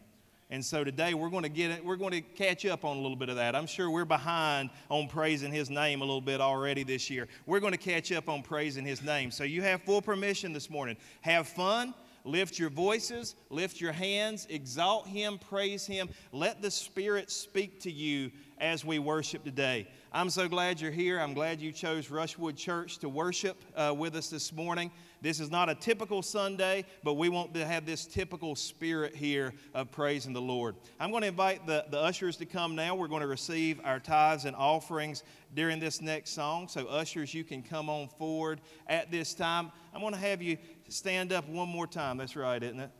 And 0.48 0.64
so 0.64 0.84
today 0.84 1.12
we're 1.14 1.28
going 1.28 1.42
to 1.42 1.48
get 1.48 1.72
it, 1.72 1.84
we're 1.84 1.96
going 1.96 2.12
to 2.12 2.20
catch 2.20 2.64
up 2.66 2.84
on 2.84 2.96
a 2.96 3.00
little 3.00 3.16
bit 3.16 3.28
of 3.28 3.36
that. 3.36 3.56
I'm 3.56 3.66
sure 3.66 3.90
we're 3.90 4.04
behind 4.04 4.70
on 4.88 5.08
praising 5.08 5.52
his 5.52 5.70
name 5.70 6.02
a 6.02 6.04
little 6.04 6.20
bit 6.20 6.40
already 6.40 6.84
this 6.84 7.10
year. 7.10 7.26
We're 7.46 7.58
going 7.58 7.72
to 7.72 7.78
catch 7.78 8.12
up 8.12 8.28
on 8.28 8.42
praising 8.42 8.84
his 8.84 9.02
name. 9.02 9.32
So 9.32 9.42
you 9.42 9.62
have 9.62 9.82
full 9.82 10.00
permission 10.00 10.52
this 10.52 10.70
morning. 10.70 10.96
Have 11.22 11.48
fun, 11.48 11.94
Lift 12.26 12.58
your 12.58 12.70
voices, 12.70 13.36
lift 13.50 13.80
your 13.80 13.92
hands, 13.92 14.48
exalt 14.50 15.06
Him, 15.06 15.38
praise 15.38 15.86
Him. 15.86 16.08
Let 16.32 16.60
the 16.60 16.72
Spirit 16.72 17.30
speak 17.30 17.80
to 17.82 17.90
you 17.90 18.32
as 18.58 18.84
we 18.84 18.98
worship 18.98 19.44
today. 19.44 19.86
I'm 20.12 20.30
so 20.30 20.48
glad 20.48 20.80
you're 20.80 20.90
here. 20.90 21.20
I'm 21.20 21.34
glad 21.34 21.60
you 21.60 21.70
chose 21.70 22.10
Rushwood 22.10 22.56
Church 22.56 22.98
to 22.98 23.08
worship 23.08 23.62
uh, 23.76 23.94
with 23.96 24.16
us 24.16 24.28
this 24.28 24.52
morning. 24.52 24.90
This 25.20 25.40
is 25.40 25.50
not 25.50 25.68
a 25.68 25.74
typical 25.74 26.22
Sunday, 26.22 26.84
but 27.04 27.14
we 27.14 27.28
want 27.28 27.52
to 27.54 27.66
have 27.66 27.84
this 27.84 28.06
typical 28.06 28.56
spirit 28.56 29.14
here 29.14 29.52
of 29.74 29.90
praising 29.90 30.32
the 30.32 30.40
Lord. 30.40 30.74
I'm 30.98 31.10
going 31.10 31.22
to 31.22 31.28
invite 31.28 31.66
the, 31.66 31.84
the 31.90 31.98
ushers 31.98 32.36
to 32.38 32.46
come 32.46 32.74
now. 32.74 32.94
We're 32.94 33.08
going 33.08 33.22
to 33.22 33.26
receive 33.26 33.80
our 33.84 34.00
tithes 34.00 34.46
and 34.46 34.56
offerings 34.56 35.22
during 35.54 35.80
this 35.80 36.00
next 36.00 36.30
song. 36.30 36.68
So, 36.68 36.86
ushers, 36.86 37.34
you 37.34 37.44
can 37.44 37.62
come 37.62 37.90
on 37.90 38.08
forward 38.08 38.60
at 38.86 39.10
this 39.10 39.34
time. 39.34 39.70
I'm 39.94 40.00
going 40.00 40.12
to 40.12 40.20
have 40.20 40.42
you 40.42 40.58
stand 40.88 41.32
up 41.32 41.48
one 41.48 41.68
more 41.68 41.86
time. 41.86 42.18
That's 42.18 42.36
right, 42.36 42.62
isn't 42.62 42.80
it? 42.80 42.90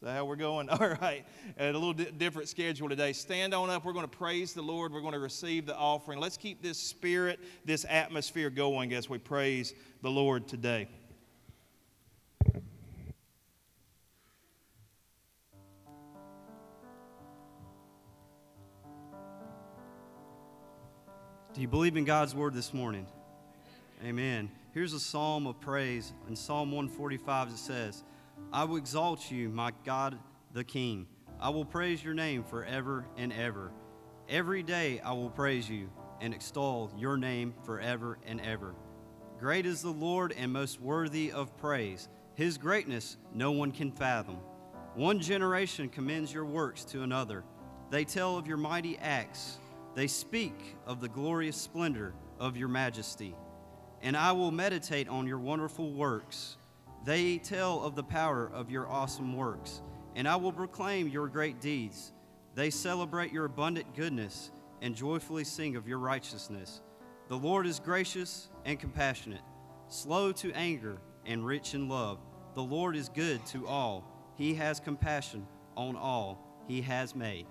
Is 0.00 0.06
that 0.06 0.14
how 0.14 0.24
we're 0.24 0.36
going? 0.36 0.68
All 0.70 0.78
right. 0.78 1.24
At 1.58 1.74
a 1.74 1.78
little 1.78 1.92
di- 1.92 2.10
different 2.10 2.48
schedule 2.48 2.88
today. 2.88 3.12
Stand 3.12 3.52
on 3.52 3.68
up. 3.68 3.84
We're 3.84 3.92
going 3.92 4.08
to 4.08 4.16
praise 4.16 4.54
the 4.54 4.62
Lord. 4.62 4.92
We're 4.92 5.02
going 5.02 5.12
to 5.12 5.18
receive 5.18 5.66
the 5.66 5.76
offering. 5.76 6.20
Let's 6.20 6.38
keep 6.38 6.62
this 6.62 6.78
spirit, 6.78 7.38
this 7.66 7.84
atmosphere 7.88 8.48
going 8.48 8.94
as 8.94 9.10
we 9.10 9.18
praise 9.18 9.74
the 10.00 10.10
Lord 10.10 10.48
today. 10.48 10.88
Do 21.52 21.60
you 21.60 21.68
believe 21.68 21.96
in 21.98 22.04
God's 22.04 22.34
word 22.34 22.54
this 22.54 22.72
morning? 22.72 23.06
Amen. 24.02 24.50
Here's 24.72 24.92
a 24.92 25.00
psalm 25.00 25.48
of 25.48 25.60
praise. 25.60 26.12
In 26.28 26.36
Psalm 26.36 26.70
145, 26.70 27.48
it 27.48 27.56
says, 27.56 28.04
I 28.52 28.62
will 28.62 28.76
exalt 28.76 29.28
you, 29.28 29.48
my 29.48 29.72
God 29.84 30.16
the 30.52 30.62
King. 30.62 31.08
I 31.40 31.48
will 31.48 31.64
praise 31.64 32.04
your 32.04 32.14
name 32.14 32.44
forever 32.44 33.04
and 33.16 33.32
ever. 33.32 33.72
Every 34.28 34.62
day 34.62 35.00
I 35.00 35.12
will 35.12 35.30
praise 35.30 35.68
you 35.68 35.90
and 36.20 36.32
extol 36.32 36.92
your 36.96 37.16
name 37.16 37.52
forever 37.64 38.18
and 38.24 38.40
ever. 38.42 38.76
Great 39.40 39.66
is 39.66 39.82
the 39.82 39.90
Lord 39.90 40.32
and 40.38 40.52
most 40.52 40.80
worthy 40.80 41.32
of 41.32 41.56
praise. 41.56 42.08
His 42.34 42.56
greatness 42.56 43.16
no 43.34 43.50
one 43.50 43.72
can 43.72 43.90
fathom. 43.90 44.36
One 44.94 45.18
generation 45.18 45.88
commends 45.88 46.32
your 46.32 46.44
works 46.44 46.84
to 46.86 47.02
another. 47.02 47.42
They 47.90 48.04
tell 48.04 48.36
of 48.36 48.46
your 48.46 48.56
mighty 48.56 48.98
acts. 48.98 49.58
They 49.96 50.06
speak 50.06 50.76
of 50.86 51.00
the 51.00 51.08
glorious 51.08 51.56
splendor 51.56 52.14
of 52.38 52.56
your 52.56 52.68
majesty 52.68 53.34
and 54.02 54.16
I 54.16 54.32
will 54.32 54.50
meditate 54.50 55.08
on 55.08 55.26
your 55.26 55.38
wonderful 55.38 55.92
works. 55.92 56.56
They 57.04 57.38
tell 57.38 57.82
of 57.82 57.94
the 57.94 58.02
power 58.02 58.50
of 58.52 58.70
your 58.70 58.88
awesome 58.88 59.36
works, 59.36 59.80
and 60.14 60.28
I 60.28 60.36
will 60.36 60.52
proclaim 60.52 61.08
your 61.08 61.28
great 61.28 61.60
deeds. 61.60 62.12
They 62.54 62.70
celebrate 62.70 63.32
your 63.32 63.44
abundant 63.44 63.94
goodness 63.94 64.50
and 64.82 64.94
joyfully 64.94 65.44
sing 65.44 65.76
of 65.76 65.88
your 65.88 65.98
righteousness. 65.98 66.80
The 67.28 67.38
Lord 67.38 67.66
is 67.66 67.78
gracious 67.78 68.48
and 68.64 68.78
compassionate, 68.78 69.42
slow 69.88 70.32
to 70.32 70.52
anger 70.52 70.98
and 71.26 71.46
rich 71.46 71.74
in 71.74 71.88
love. 71.88 72.18
The 72.54 72.62
Lord 72.62 72.96
is 72.96 73.08
good 73.08 73.44
to 73.46 73.66
all. 73.66 74.04
He 74.36 74.54
has 74.54 74.80
compassion 74.80 75.46
on 75.76 75.96
all 75.96 76.38
he 76.66 76.82
has 76.82 77.14
made. 77.14 77.46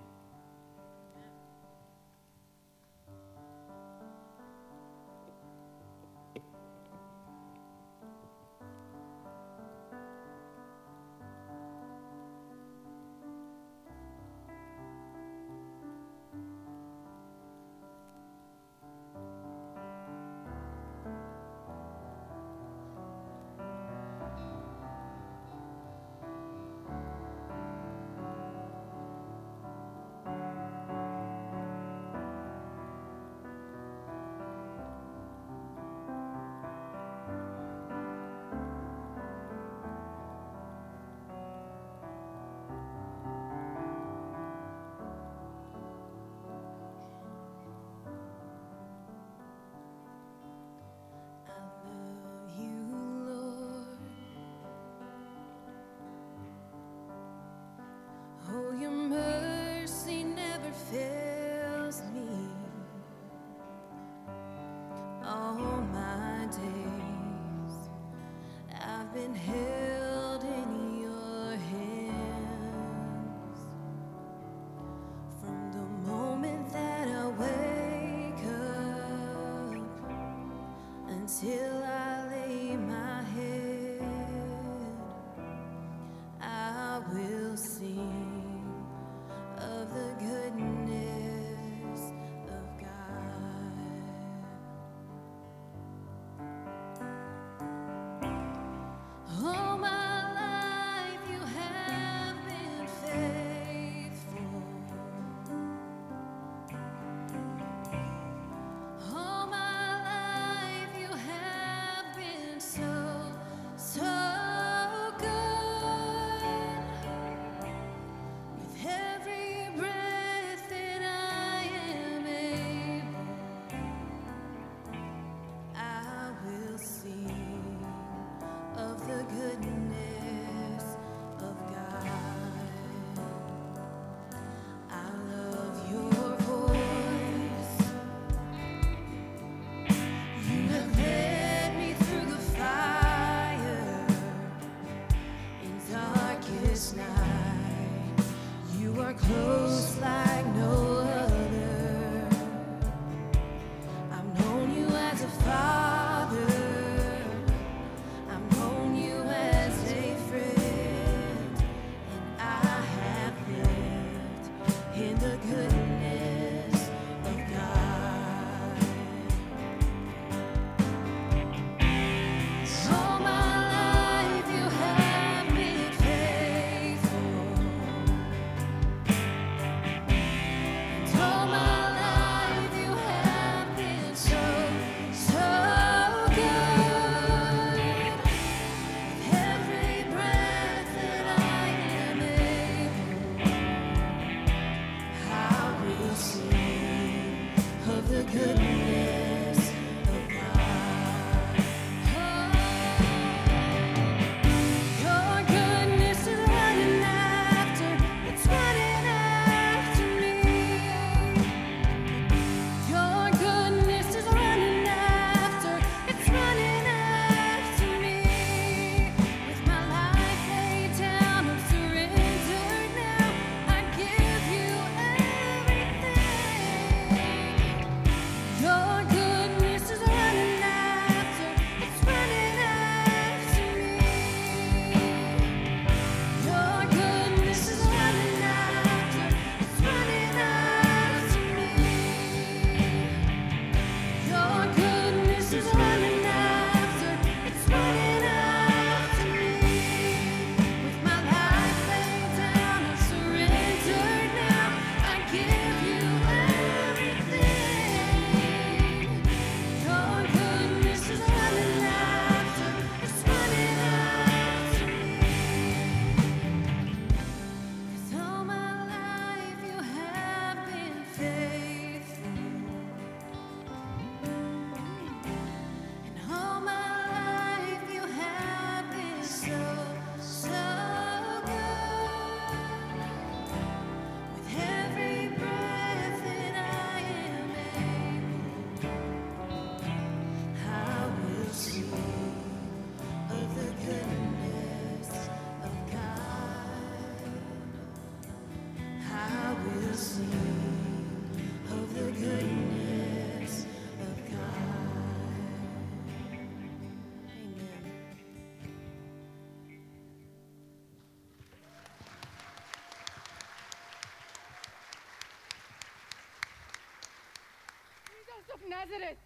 Of 318.62 318.69
Nazareth. 318.69 319.17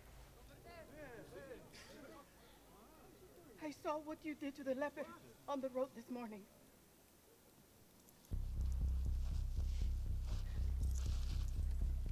I 3.64 3.72
saw 3.84 3.98
what 4.06 4.18
you 4.24 4.36
did 4.36 4.56
to 4.58 4.64
the 4.64 4.76
leper 4.76 5.06
on 5.48 5.62
the 5.62 5.70
road 5.70 5.88
this 5.96 6.10
morning. 6.10 6.42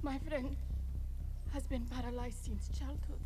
My 0.02 0.18
friend 0.18 0.56
has 1.52 1.64
been 1.64 1.86
paralyzed 1.86 2.44
since 2.44 2.68
childhood. 2.78 3.20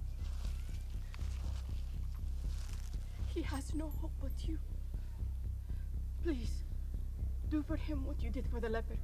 He 3.28 3.42
has 3.42 3.74
no 3.74 3.92
hope 4.00 4.12
but 4.20 4.32
you. 4.46 4.59
Please, 6.22 6.50
do 7.50 7.62
for 7.62 7.76
him 7.76 8.04
what 8.04 8.20
you 8.20 8.30
did 8.30 8.46
for 8.48 8.61
the 8.61 8.68
leper. 8.68 8.96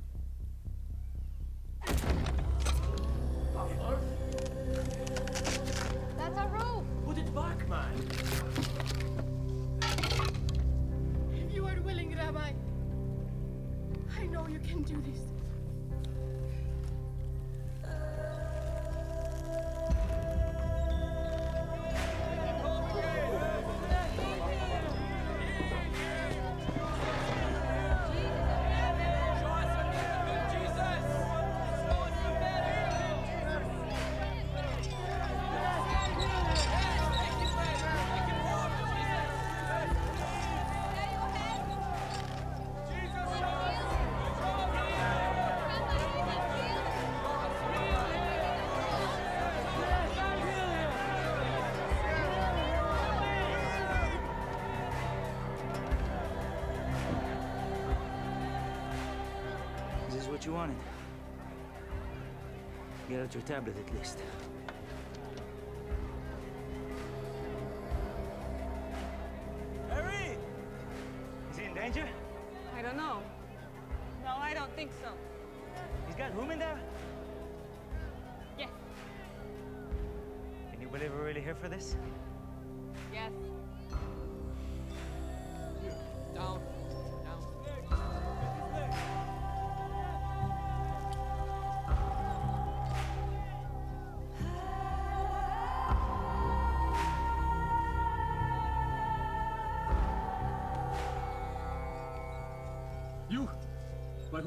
Can 14.69 14.83
do 14.83 14.95
this. 15.03 15.42
Get 63.09 63.21
out 63.21 63.35
your 63.35 63.43
tablet 63.43 63.77
at 63.77 63.95
least. 63.95 64.19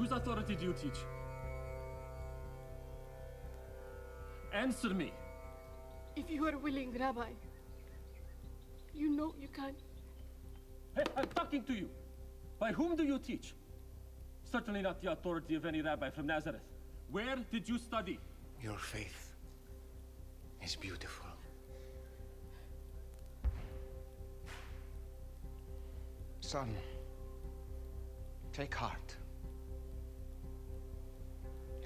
Whose 0.06 0.15
authority 0.15 0.56
do 0.56 0.65
you 0.65 0.74
teach? 0.74 1.00
Answer 4.54 4.94
me. 4.94 5.12
If 6.15 6.30
you 6.30 6.46
are 6.48 6.58
willing, 6.58 6.96
Rabbi, 6.98 7.32
you 8.94 9.10
know 9.10 9.34
you 9.39 9.48
can. 9.48 9.74
Hey, 10.96 11.04
I'm 11.18 11.26
talking 11.36 11.63
to 11.63 11.74
you. 11.74 11.89
By 12.60 12.72
whom 12.72 12.96
do 12.96 13.04
you 13.04 13.18
teach? 13.18 13.56
Certainly 14.44 14.84
not 14.84 15.02
the 15.02 15.12
authority 15.12 15.56
of 15.56 15.65
any 15.65 15.82
rabbi 15.82 16.12
from 16.12 16.28
Nazareth. 16.28 16.62
Where 17.10 17.38
did 17.52 17.68
you 17.68 17.80
study? 17.80 18.20
Your 18.62 18.78
faith 18.78 19.34
is 20.63 20.76
beautiful. 20.76 21.30
Son, 26.41 26.70
take 28.54 28.76
heart. 28.76 29.18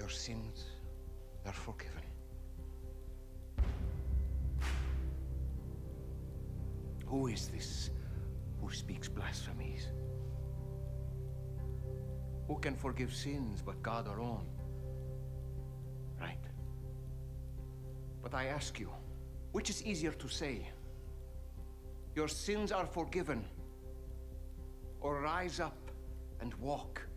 Your 0.09 0.15
sins 0.15 0.65
are 1.45 1.53
forgiven. 1.53 2.01
Who 7.05 7.27
is 7.27 7.47
this 7.49 7.91
who 8.59 8.71
speaks 8.73 9.07
blasphemies? 9.07 9.85
Who 12.47 12.57
can 12.57 12.75
forgive 12.75 13.13
sins 13.13 13.61
but 13.61 13.83
God 13.83 14.07
alone? 14.07 14.47
Right. 16.19 16.43
But 18.23 18.33
I 18.33 18.45
ask 18.45 18.79
you, 18.79 18.89
which 19.51 19.69
is 19.69 19.83
easier 19.83 20.13
to 20.13 20.27
say? 20.27 20.67
Your 22.15 22.27
sins 22.27 22.71
are 22.71 22.87
forgiven, 22.87 23.45
or 25.01 25.21
rise 25.21 25.59
up 25.59 25.91
and 26.41 26.55
walk? 26.55 27.08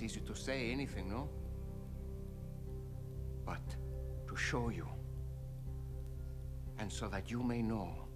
It's 0.00 0.14
easy 0.14 0.20
to 0.28 0.34
say 0.36 0.70
anything, 0.70 1.08
no? 1.10 1.28
But 3.44 3.58
to 4.28 4.36
show 4.36 4.68
you, 4.68 4.86
and 6.78 6.92
so 6.92 7.08
that 7.08 7.32
you 7.32 7.42
may 7.42 7.62
know 7.62 8.06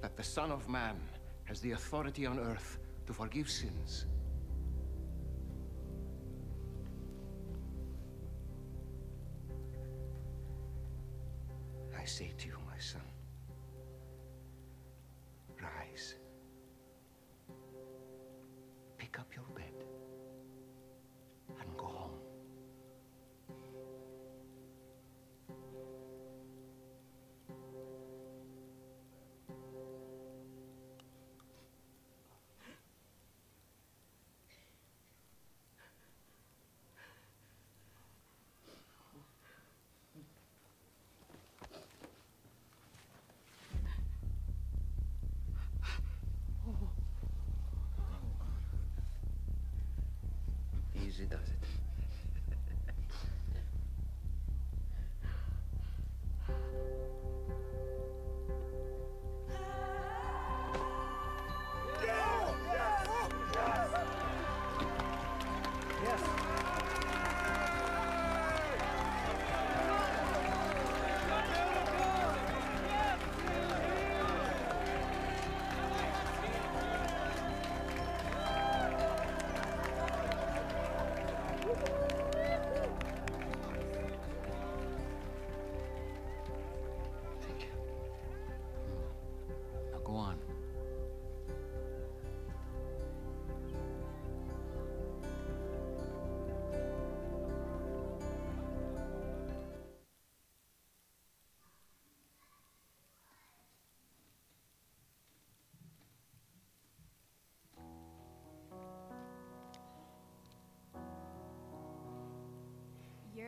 that 0.00 0.16
the 0.16 0.22
Son 0.22 0.50
of 0.50 0.70
Man 0.70 0.96
has 1.44 1.60
the 1.60 1.72
authority 1.72 2.24
on 2.24 2.38
earth 2.38 2.78
to 3.06 3.12
forgive 3.12 3.50
sins. 3.50 4.06
I 11.94 12.06
say 12.06 12.32
to 12.38 12.46
you, 12.46 12.56
my 12.66 12.78
son, 12.78 13.02
Easy 51.10 51.24
does 51.24 51.40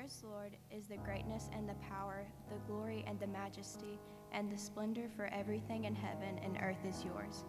Yours, 0.03 0.25
Lord, 0.29 0.57
is 0.77 0.87
the 0.89 0.97
greatness 0.97 1.49
and 1.57 1.69
the 1.69 1.77
power, 1.89 2.27
the 2.49 2.59
glory 2.67 3.05
and 3.07 3.21
the 3.21 3.27
majesty, 3.29 4.01
and 4.33 4.51
the 4.51 4.59
splendor 4.59 5.09
for 5.15 5.27
everything 5.27 5.85
in 5.85 5.95
heaven 5.95 6.41
and 6.43 6.59
earth 6.61 6.85
is 6.85 7.05
yours. 7.05 7.45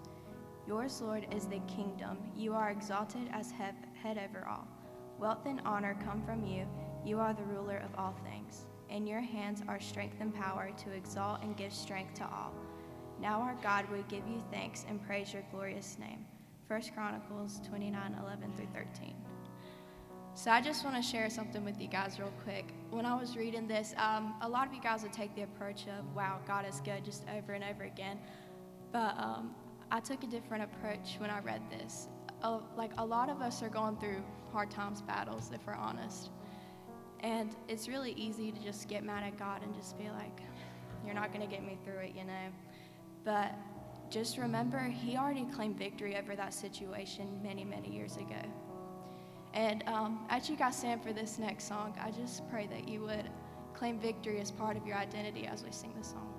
Yours, 0.67 1.01
Lord, 1.01 1.25
is 1.35 1.47
the 1.47 1.61
kingdom. 1.61 2.19
You 2.35 2.53
are 2.53 2.69
exalted 2.69 3.27
as 3.31 3.49
head, 3.49 3.73
head 3.99 4.19
over 4.19 4.47
all. 4.47 4.67
Wealth 5.17 5.47
and 5.47 5.61
honor 5.65 5.97
come 6.05 6.21
from 6.21 6.45
you. 6.45 6.67
You 7.03 7.19
are 7.19 7.33
the 7.33 7.41
ruler 7.41 7.77
of 7.77 7.89
all 7.97 8.13
things. 8.23 8.67
In 8.87 9.07
your 9.07 9.21
hands 9.21 9.63
are 9.67 9.79
strength 9.79 10.17
and 10.19 10.31
power 10.31 10.69
to 10.77 10.91
exalt 10.91 11.41
and 11.41 11.57
give 11.57 11.73
strength 11.73 12.13
to 12.15 12.25
all. 12.25 12.53
Now, 13.19 13.41
our 13.41 13.57
God, 13.63 13.85
we 13.91 14.03
give 14.09 14.27
you 14.27 14.43
thanks 14.51 14.85
and 14.87 15.03
praise 15.03 15.33
your 15.33 15.43
glorious 15.49 15.97
name. 15.99 16.23
1 16.67 16.81
Chronicles 16.93 17.61
29 17.67 18.15
11 18.21 18.53
through 18.55 18.67
13. 18.75 19.15
So, 20.35 20.49
I 20.49 20.61
just 20.61 20.83
want 20.83 20.95
to 20.95 21.01
share 21.03 21.29
something 21.29 21.63
with 21.63 21.79
you 21.79 21.87
guys 21.87 22.17
real 22.19 22.33
quick. 22.43 22.65
When 22.89 23.05
I 23.05 23.13
was 23.13 23.37
reading 23.37 23.67
this, 23.67 23.93
um, 23.97 24.33
a 24.41 24.49
lot 24.49 24.67
of 24.67 24.73
you 24.73 24.81
guys 24.81 25.03
would 25.03 25.13
take 25.13 25.35
the 25.35 25.43
approach 25.43 25.83
of, 25.83 26.15
wow, 26.15 26.39
God 26.47 26.65
is 26.67 26.81
good, 26.83 27.05
just 27.05 27.23
over 27.37 27.53
and 27.53 27.63
over 27.63 27.83
again. 27.83 28.17
But 28.91 29.15
um, 29.19 29.53
I 29.91 29.99
took 29.99 30.23
a 30.23 30.27
different 30.27 30.63
approach 30.63 31.17
when 31.19 31.29
I 31.29 31.39
read 31.41 31.61
this. 31.69 32.07
Uh, 32.41 32.61
like, 32.75 32.91
a 32.97 33.05
lot 33.05 33.29
of 33.29 33.41
us 33.41 33.61
are 33.61 33.69
going 33.69 33.95
through 33.97 34.23
hard 34.51 34.71
times, 34.71 35.03
battles, 35.03 35.51
if 35.53 35.65
we're 35.67 35.75
honest. 35.75 36.31
And 37.19 37.55
it's 37.67 37.87
really 37.87 38.13
easy 38.13 38.51
to 38.51 38.59
just 38.59 38.89
get 38.89 39.03
mad 39.03 39.23
at 39.23 39.37
God 39.37 39.61
and 39.61 39.73
just 39.75 39.99
be 39.99 40.09
like, 40.09 40.41
you're 41.05 41.13
not 41.13 41.31
going 41.31 41.47
to 41.47 41.55
get 41.55 41.63
me 41.63 41.77
through 41.83 41.99
it, 41.99 42.15
you 42.15 42.23
know. 42.23 42.49
But 43.23 43.53
just 44.09 44.39
remember, 44.39 44.79
He 44.79 45.15
already 45.15 45.45
claimed 45.45 45.77
victory 45.77 46.17
over 46.17 46.35
that 46.35 46.55
situation 46.55 47.39
many, 47.43 47.63
many 47.63 47.93
years 47.93 48.17
ago. 48.17 48.41
And 49.53 49.83
um, 49.87 50.25
as 50.29 50.49
you 50.49 50.55
guys 50.55 50.75
stand 50.75 51.03
for 51.03 51.13
this 51.13 51.37
next 51.37 51.67
song, 51.67 51.93
I 52.01 52.11
just 52.11 52.49
pray 52.49 52.67
that 52.67 52.87
you 52.87 53.01
would 53.01 53.29
claim 53.73 53.99
victory 53.99 54.39
as 54.39 54.49
part 54.49 54.77
of 54.77 54.85
your 54.87 54.97
identity 54.97 55.45
as 55.45 55.63
we 55.63 55.71
sing 55.71 55.93
this 55.97 56.07
song. 56.07 56.32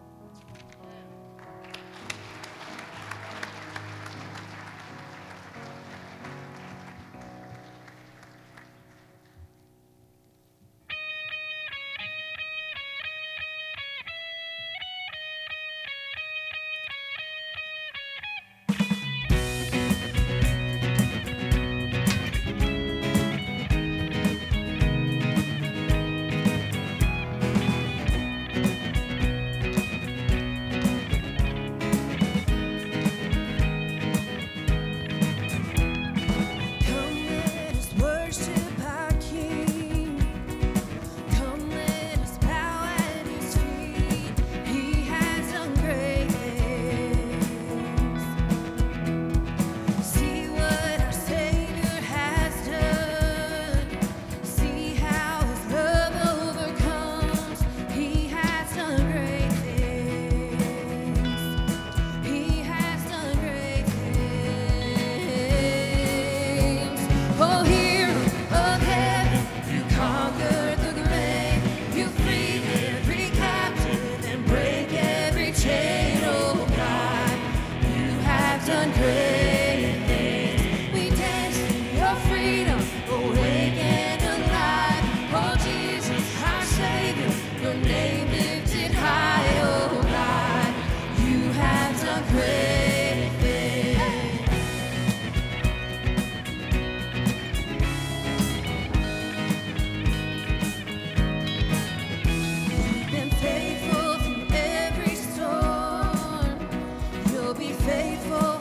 faithful. 107.85 108.54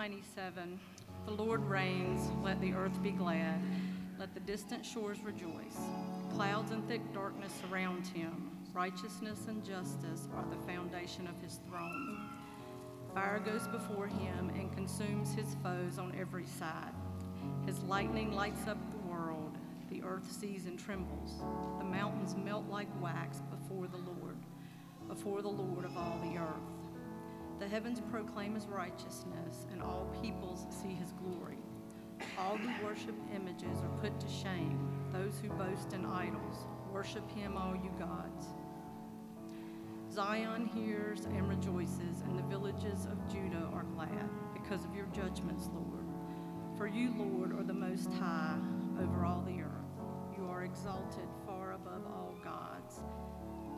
Psalm 0.00 0.12
97 0.12 0.80
The 1.26 1.30
Lord 1.32 1.62
reigns, 1.68 2.30
let 2.42 2.58
the 2.62 2.72
earth 2.72 3.02
be 3.02 3.10
glad, 3.10 3.60
let 4.18 4.32
the 4.32 4.40
distant 4.40 4.86
shores 4.86 5.18
rejoice. 5.22 5.76
Clouds 6.34 6.70
and 6.70 6.88
thick 6.88 7.02
darkness 7.12 7.52
surround 7.60 8.06
him, 8.06 8.50
righteousness 8.72 9.40
and 9.48 9.62
justice 9.62 10.26
are 10.34 10.46
the 10.48 10.66
foundation 10.66 11.26
of 11.26 11.38
his 11.42 11.60
throne. 11.68 12.30
Fire 13.12 13.40
goes 13.40 13.68
before 13.68 14.06
him 14.06 14.50
and 14.54 14.74
consumes 14.74 15.34
his 15.34 15.54
foes 15.62 15.98
on 15.98 16.16
every 16.18 16.46
side. 16.46 16.94
His 17.66 17.82
lightning 17.82 18.32
lights 18.32 18.66
up 18.68 18.78
the 18.92 19.06
world. 19.06 19.58
The 19.90 20.02
earth 20.02 20.32
sees 20.32 20.64
and 20.64 20.78
trembles. 20.78 21.42
The 21.78 21.84
mountains 21.84 22.34
melt 22.42 22.64
like 22.70 22.88
wax 23.02 23.42
before 23.50 23.86
the 23.86 23.98
Lord, 23.98 24.38
before 25.08 25.42
the 25.42 25.48
Lord 25.48 25.84
of 25.84 25.94
all 25.94 26.18
the 26.22 26.38
earth. 26.38 26.79
The 27.60 27.68
heavens 27.68 28.00
proclaim 28.10 28.54
his 28.54 28.66
righteousness, 28.66 29.66
and 29.70 29.82
all 29.82 30.10
peoples 30.22 30.64
see 30.70 30.94
his 30.94 31.12
glory. 31.12 31.58
All 32.38 32.56
who 32.56 32.86
worship 32.86 33.14
images 33.36 33.82
are 33.82 33.98
put 34.00 34.18
to 34.18 34.26
shame. 34.28 34.78
Those 35.12 35.38
who 35.42 35.50
boast 35.50 35.92
in 35.92 36.06
idols, 36.06 36.66
worship 36.90 37.30
him, 37.30 37.58
all 37.58 37.76
you 37.76 37.90
gods. 37.98 38.46
Zion 40.10 40.70
hears 40.74 41.26
and 41.26 41.50
rejoices, 41.50 42.22
and 42.26 42.38
the 42.38 42.42
villages 42.44 43.04
of 43.04 43.30
Judah 43.30 43.68
are 43.74 43.84
glad 43.94 44.30
because 44.54 44.86
of 44.86 44.94
your 44.94 45.06
judgments, 45.14 45.68
Lord. 45.74 46.06
For 46.78 46.86
you, 46.86 47.12
Lord, 47.14 47.52
are 47.52 47.62
the 47.62 47.74
most 47.74 48.10
high 48.14 48.56
over 49.02 49.26
all 49.26 49.42
the 49.42 49.60
earth. 49.60 50.00
You 50.34 50.48
are 50.48 50.64
exalted 50.64 51.28
far 51.46 51.72
above 51.72 52.06
all 52.06 52.34
gods. 52.42 53.00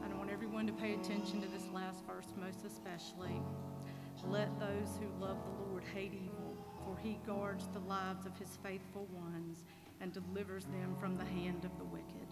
I 0.04 0.16
want 0.16 0.30
everyone 0.30 0.68
to 0.68 0.72
pay 0.72 0.94
attention 0.94 1.40
to 1.40 1.48
this 1.48 1.68
last 1.72 2.06
verse 2.06 2.32
most 2.36 2.64
especially. 2.64 3.42
Let 4.28 4.58
those 4.58 4.98
who 4.98 5.08
love 5.24 5.36
the 5.44 5.64
Lord 5.68 5.84
hate 5.94 6.14
evil, 6.14 6.56
for 6.84 6.96
he 6.98 7.18
guards 7.26 7.68
the 7.72 7.80
lives 7.80 8.26
of 8.26 8.36
his 8.38 8.58
faithful 8.62 9.06
ones 9.12 9.64
and 10.00 10.12
delivers 10.12 10.64
them 10.64 10.96
from 10.98 11.16
the 11.16 11.24
hand 11.24 11.64
of 11.64 11.76
the 11.78 11.84
wicked. 11.84 12.28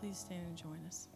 Please 0.00 0.18
stand 0.18 0.46
and 0.46 0.56
join 0.56 0.80
us. 0.86 1.08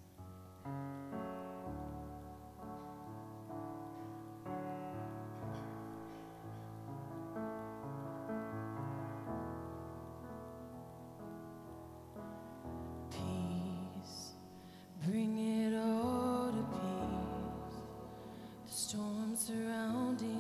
Surrounding 19.49 20.38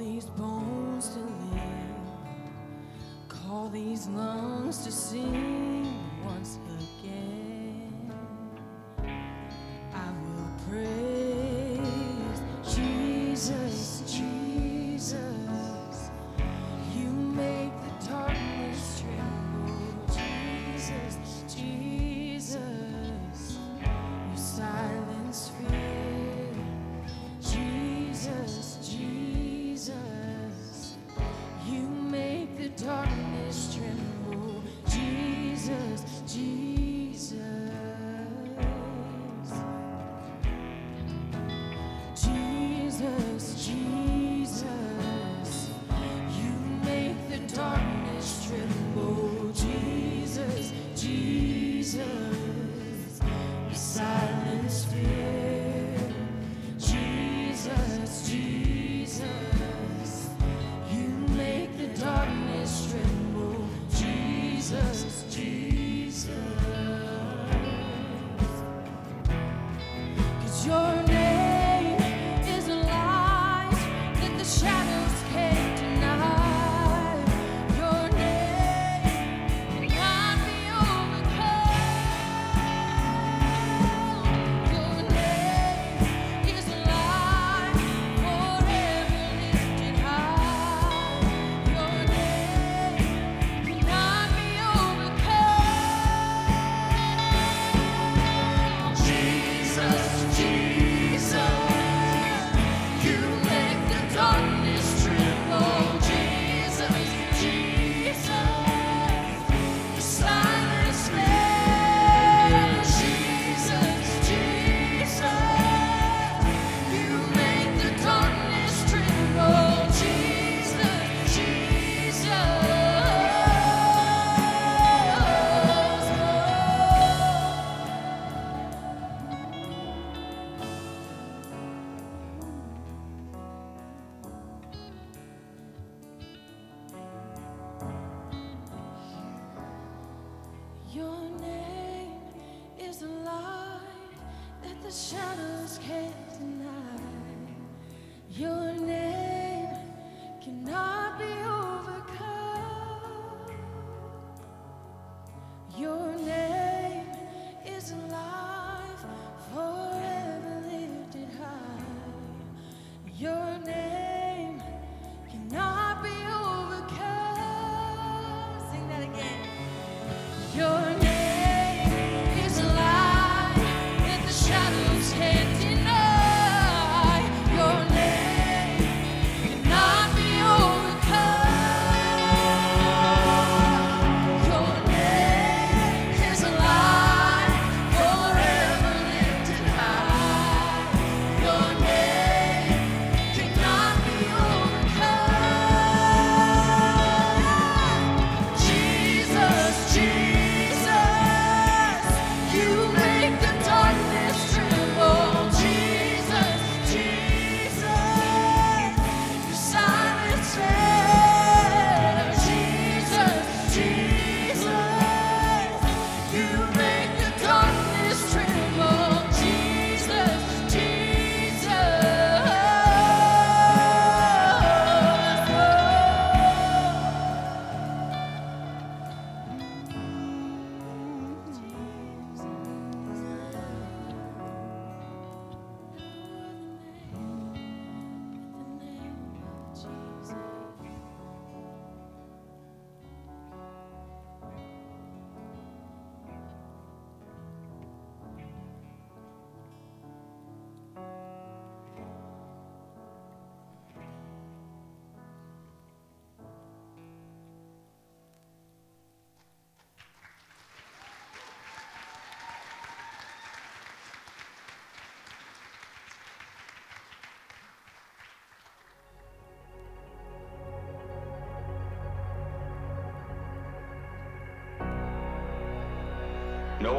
these 0.00 0.24
bones 0.30 0.59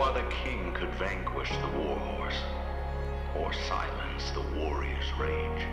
No 0.02 0.08
other 0.08 0.26
king 0.44 0.74
could 0.74 0.90
vanquish 0.96 1.52
the 1.52 1.78
warhorse 1.78 2.40
or 3.38 3.54
silence 3.54 4.32
the 4.32 4.42
warrior's 4.60 5.14
rage 5.20 5.64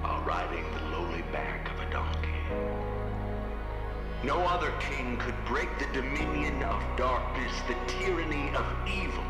while 0.00 0.20
riding 0.22 0.64
the 0.74 0.80
lowly 0.90 1.22
back 1.30 1.70
of 1.70 1.78
a 1.78 1.88
donkey. 1.92 2.42
No 4.24 4.40
other 4.48 4.72
king 4.80 5.16
could 5.16 5.36
break 5.44 5.68
the 5.78 5.86
dominion 5.94 6.60
of 6.64 6.82
darkness, 6.96 7.52
the 7.68 7.76
tyranny 7.86 8.50
of 8.56 8.66
evil, 8.84 9.24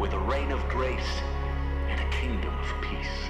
with 0.00 0.14
a 0.14 0.18
reign 0.20 0.50
of 0.50 0.66
grace 0.70 1.20
and 1.90 2.00
a 2.00 2.10
kingdom 2.16 2.58
of 2.58 2.80
peace. 2.80 3.28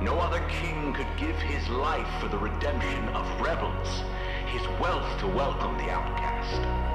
No 0.00 0.20
other 0.20 0.46
king 0.48 0.92
could 0.92 1.10
give 1.16 1.36
his 1.42 1.68
life 1.70 2.08
for 2.20 2.28
the 2.28 2.38
redemption 2.38 3.08
of 3.08 3.40
rebels, 3.40 4.04
his 4.46 4.62
wealth 4.78 5.18
to 5.18 5.26
welcome 5.26 5.76
the 5.76 5.90
outcast. 5.90 6.87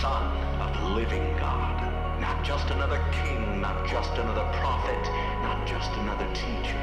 Son 0.00 0.32
of 0.62 0.72
the 0.80 0.88
living 0.96 1.36
God. 1.36 1.76
Not 2.22 2.42
just 2.42 2.70
another 2.70 3.04
king, 3.12 3.60
not 3.60 3.86
just 3.86 4.10
another 4.14 4.48
prophet, 4.56 5.04
not 5.42 5.66
just 5.66 5.92
another 6.00 6.26
teacher. 6.32 6.80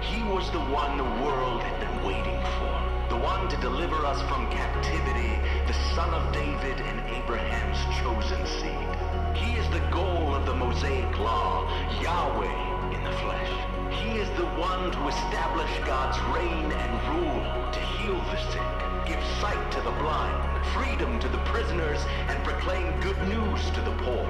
He 0.00 0.22
was 0.22 0.48
the 0.52 0.62
one 0.70 0.96
the 0.96 1.24
world 1.24 1.62
had 1.62 1.80
been 1.80 2.06
waiting 2.06 2.38
for, 2.54 2.74
the 3.10 3.18
one 3.18 3.48
to 3.48 3.56
deliver 3.56 4.06
us 4.06 4.22
from 4.30 4.48
captivity, 4.52 5.34
the 5.66 5.74
Son 5.96 6.14
of 6.14 6.32
David 6.32 6.78
and 6.86 7.00
Abraham's 7.10 7.82
chosen 7.98 8.46
seed. 8.46 8.90
He 9.34 9.58
is 9.58 9.68
the 9.70 9.82
goal 9.90 10.32
of 10.32 10.46
the 10.46 10.54
Mosaic 10.54 11.18
law, 11.18 11.66
Yahweh 12.00 12.94
in 12.94 13.02
the 13.02 13.16
flesh. 13.18 13.50
He 13.98 14.18
is 14.22 14.30
the 14.38 14.46
one 14.54 14.92
to 14.92 15.08
establish 15.08 15.72
God's 15.84 16.18
reign 16.30 16.70
and 16.70 16.92
rule, 17.18 17.72
to 17.72 17.80
heal 17.98 18.14
the 18.30 18.38
sick, 18.52 18.72
give 19.10 19.22
sight 19.42 19.72
to 19.72 19.80
the 19.80 19.96
blind, 19.98 20.53
freedom 20.72 21.18
to 21.20 21.28
the 21.28 21.38
prisoners, 21.38 22.00
and 22.28 22.42
proclaim 22.44 22.98
good 23.00 23.20
news 23.28 23.70
to 23.70 23.80
the 23.82 23.94
poor. 24.02 24.26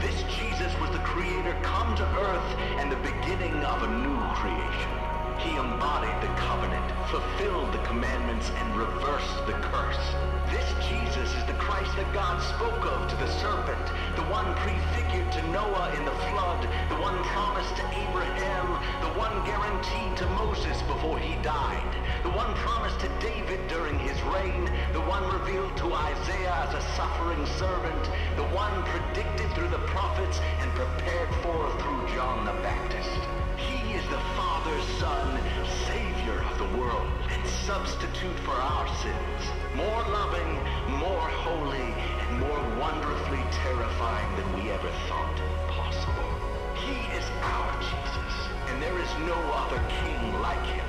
This 0.00 0.22
Jesus 0.36 0.72
was 0.80 0.90
the 0.90 0.98
Creator 0.98 1.56
come 1.62 1.96
to 1.96 2.04
earth 2.20 2.58
and 2.78 2.90
the 2.92 2.96
beginning 2.96 3.54
of 3.64 3.82
a 3.82 3.88
new 3.88 4.20
creation. 4.34 4.90
He 5.38 5.56
embodied 5.56 6.20
the 6.20 6.34
covenant, 6.34 6.86
fulfilled 7.08 7.72
the 7.72 7.82
commandments, 7.86 8.50
and 8.50 8.76
reversed 8.76 9.46
the 9.46 9.52
curse. 9.52 10.14
This 10.50 10.66
Jesus 10.88 11.34
is 11.34 11.44
the 11.44 11.54
Christ 11.54 11.94
that 11.96 12.12
God 12.12 12.42
spoke 12.42 12.84
of 12.86 13.08
to 13.08 13.16
the 13.16 13.30
serpent, 13.38 13.86
the 14.18 14.34
one 14.34 14.52
prefigured 14.56 15.30
to 15.30 15.42
Noah 15.54 15.94
in 15.96 16.04
the 16.04 16.18
flood, 16.26 16.66
the 16.90 16.96
one 16.96 17.16
promised 17.30 17.76
to 17.76 17.86
Abraham, 17.94 18.66
the 18.98 19.14
one 19.14 19.46
guaranteed 19.46 20.16
to 20.16 20.26
Moses 20.34 20.82
before 20.90 21.20
he 21.20 21.40
died, 21.40 21.94
the 22.24 22.34
one 22.34 22.52
promised 22.56 22.98
to 22.98 23.08
David 23.22 23.60
during 23.68 23.96
his 23.96 24.20
reign, 24.34 24.64
the 24.92 25.06
one 25.06 25.22
revealed 25.30 25.76
to 25.76 25.94
Isaiah 25.94 26.66
as 26.66 26.74
a 26.74 26.82
suffering 26.98 27.46
servant, 27.62 28.10
the 28.34 28.50
one 28.50 28.82
predicted 28.90 29.46
through 29.54 29.70
the 29.70 29.86
prophets 29.86 30.40
and 30.62 30.68
prepared 30.74 31.30
for 31.38 31.70
through 31.78 32.02
John 32.18 32.44
the 32.44 32.58
Baptist. 32.58 33.22
He 33.54 33.94
is 33.94 34.02
the 34.10 34.24
Father's 34.34 34.88
Son, 34.98 35.38
Savior 35.86 36.42
of 36.42 36.58
the 36.58 36.76
world, 36.76 37.06
and 37.30 37.46
substitute 37.46 38.38
for 38.42 38.58
our 38.58 38.88
sins. 38.98 39.40
More 39.76 40.02
loving, 40.10 40.58
more 40.98 41.30
holy, 41.46 42.17
more 42.36 42.60
wonderfully 42.78 43.42
terrifying 43.50 44.36
than 44.36 44.52
we 44.54 44.70
ever 44.70 44.90
thought 45.08 45.40
possible. 45.68 46.30
He 46.74 46.96
is 47.16 47.24
our 47.42 47.72
Jesus, 47.80 48.34
and 48.68 48.82
there 48.82 48.98
is 48.98 49.10
no 49.26 49.38
other 49.62 49.80
king 49.88 50.32
like 50.40 50.64
him. 50.66 50.84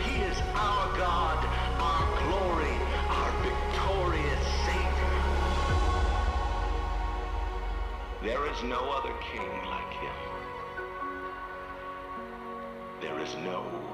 He 0.00 0.22
is 0.22 0.38
our 0.54 0.96
God, 0.98 1.38
our 1.78 2.04
glory, 2.24 2.76
our 3.08 3.32
victorious 3.42 4.46
Savior. 4.66 5.12
There 8.22 8.50
is 8.50 8.62
no 8.64 8.90
other 8.90 9.14
king 9.32 9.50
like 9.70 9.92
him. 9.94 10.18
There 13.00 13.18
is 13.20 13.34
no 13.36 13.91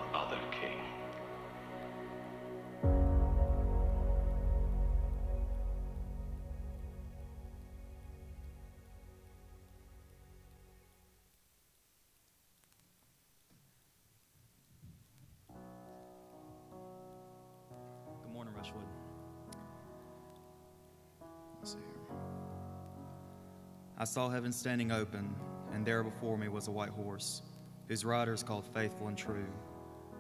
I 24.00 24.04
saw 24.04 24.28
heaven 24.28 24.52
standing 24.52 24.92
open, 24.92 25.34
and 25.72 25.84
there 25.84 26.04
before 26.04 26.38
me 26.38 26.46
was 26.46 26.68
a 26.68 26.70
white 26.70 26.90
horse, 26.90 27.42
whose 27.88 28.04
rider 28.04 28.32
is 28.32 28.44
called 28.44 28.64
Faithful 28.72 29.08
and 29.08 29.18
True. 29.18 29.48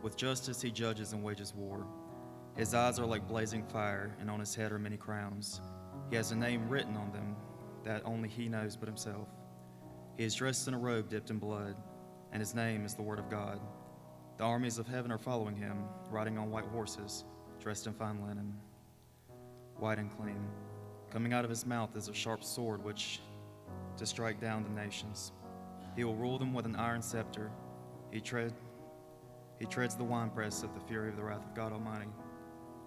With 0.02 0.16
justice 0.16 0.60
he 0.60 0.72
judges 0.72 1.12
and 1.12 1.22
wages 1.22 1.54
war. 1.54 1.86
His 2.56 2.74
eyes 2.74 2.98
are 2.98 3.06
like 3.06 3.28
blazing 3.28 3.62
fire, 3.62 4.16
and 4.20 4.28
on 4.28 4.40
his 4.40 4.52
head 4.52 4.72
are 4.72 4.80
many 4.80 4.96
crowns. 4.96 5.60
He 6.10 6.16
has 6.16 6.32
a 6.32 6.36
name 6.36 6.68
written 6.68 6.96
on 6.96 7.12
them 7.12 7.36
that 7.84 8.02
only 8.04 8.28
he 8.28 8.48
knows 8.48 8.76
but 8.76 8.88
himself. 8.88 9.28
He 10.16 10.24
is 10.24 10.34
dressed 10.34 10.66
in 10.66 10.74
a 10.74 10.78
robe 10.78 11.08
dipped 11.08 11.30
in 11.30 11.38
blood, 11.38 11.76
and 12.32 12.40
his 12.40 12.56
name 12.56 12.84
is 12.84 12.94
the 12.94 13.02
Word 13.02 13.20
of 13.20 13.30
God. 13.30 13.60
The 14.38 14.44
armies 14.44 14.78
of 14.78 14.88
heaven 14.88 15.12
are 15.12 15.18
following 15.18 15.54
him, 15.54 15.84
riding 16.10 16.36
on 16.36 16.50
white 16.50 16.66
horses, 16.66 17.24
dressed 17.60 17.86
in 17.86 17.92
fine 17.92 18.26
linen, 18.26 18.54
white 19.76 20.00
and 20.00 20.10
clean. 20.10 20.48
Coming 21.10 21.32
out 21.32 21.44
of 21.44 21.50
his 21.50 21.64
mouth 21.64 21.96
is 21.96 22.08
a 22.08 22.14
sharp 22.14 22.42
sword 22.42 22.82
which 22.82 23.20
to 23.98 24.06
strike 24.06 24.40
down 24.40 24.64
the 24.64 24.70
nations. 24.70 25.32
He 25.96 26.04
will 26.04 26.16
rule 26.16 26.38
them 26.38 26.54
with 26.54 26.66
an 26.66 26.76
iron 26.76 27.02
scepter. 27.02 27.50
He 28.10 28.20
tread 28.20 28.54
he 29.58 29.66
treads 29.66 29.96
the 29.96 30.04
winepress 30.04 30.62
of 30.62 30.72
the 30.74 30.80
fury 30.80 31.08
of 31.08 31.16
the 31.16 31.24
wrath 31.24 31.44
of 31.44 31.54
God 31.54 31.72
Almighty. 31.72 32.08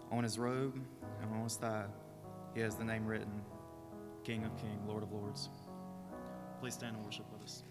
On 0.10 0.24
his 0.24 0.40
robe 0.40 0.80
and 1.22 1.34
on 1.34 1.44
his 1.44 1.58
thigh, 1.58 1.86
he 2.56 2.62
has 2.62 2.76
the 2.76 2.86
name 2.86 3.06
written 3.06 3.42
King 4.24 4.46
of 4.46 4.56
Kings, 4.56 4.82
Lord 4.88 5.04
of 5.04 5.12
Lords. 5.12 5.50
Please 6.62 6.76
stand 6.76 6.96
and 6.96 7.04
worship 7.04 7.26
with 7.32 7.44
us. 7.44 7.64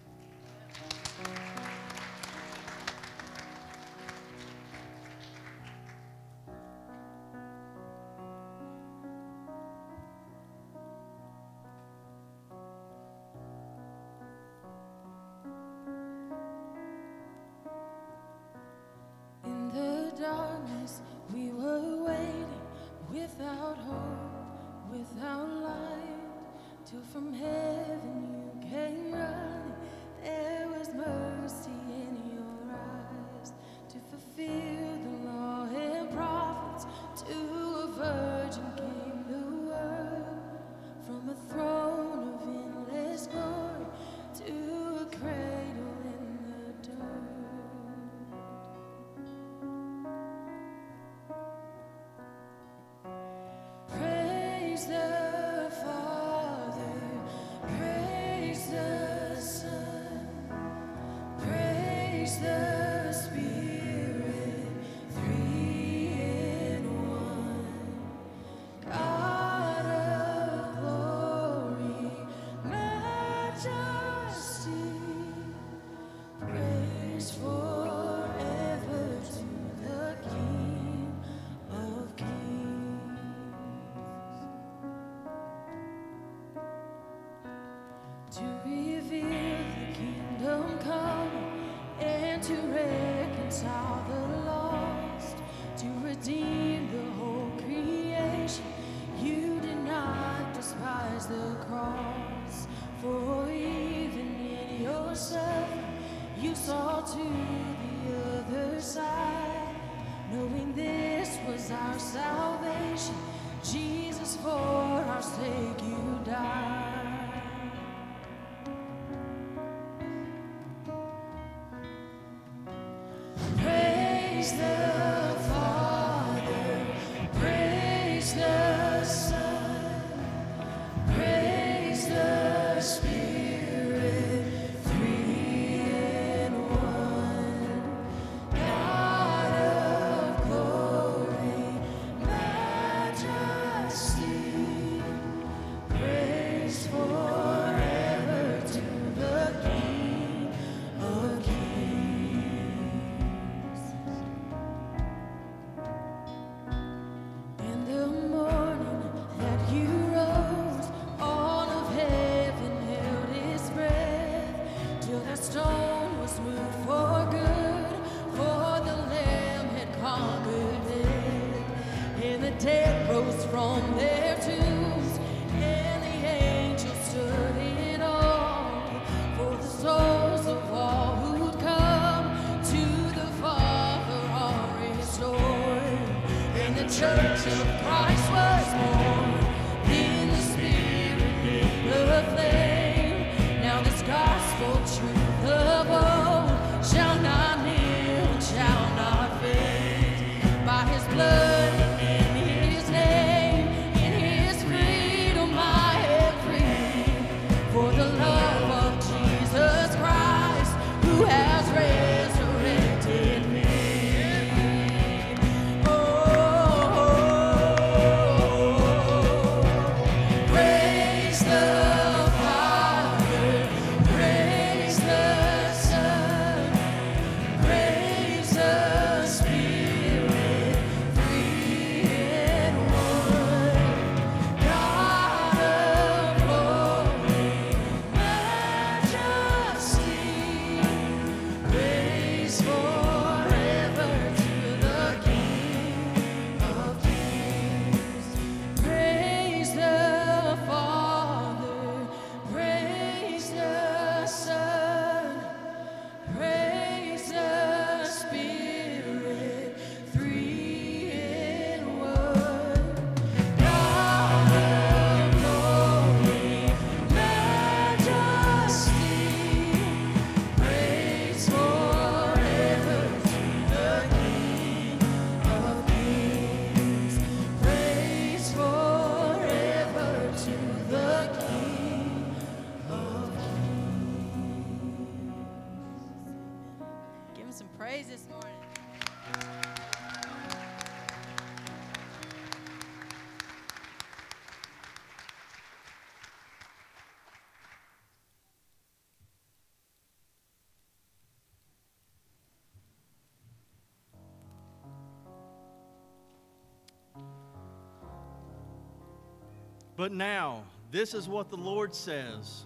But 310.00 310.12
now, 310.12 310.64
this 310.90 311.12
is 311.12 311.28
what 311.28 311.50
the 311.50 311.58
Lord 311.58 311.94
says 311.94 312.64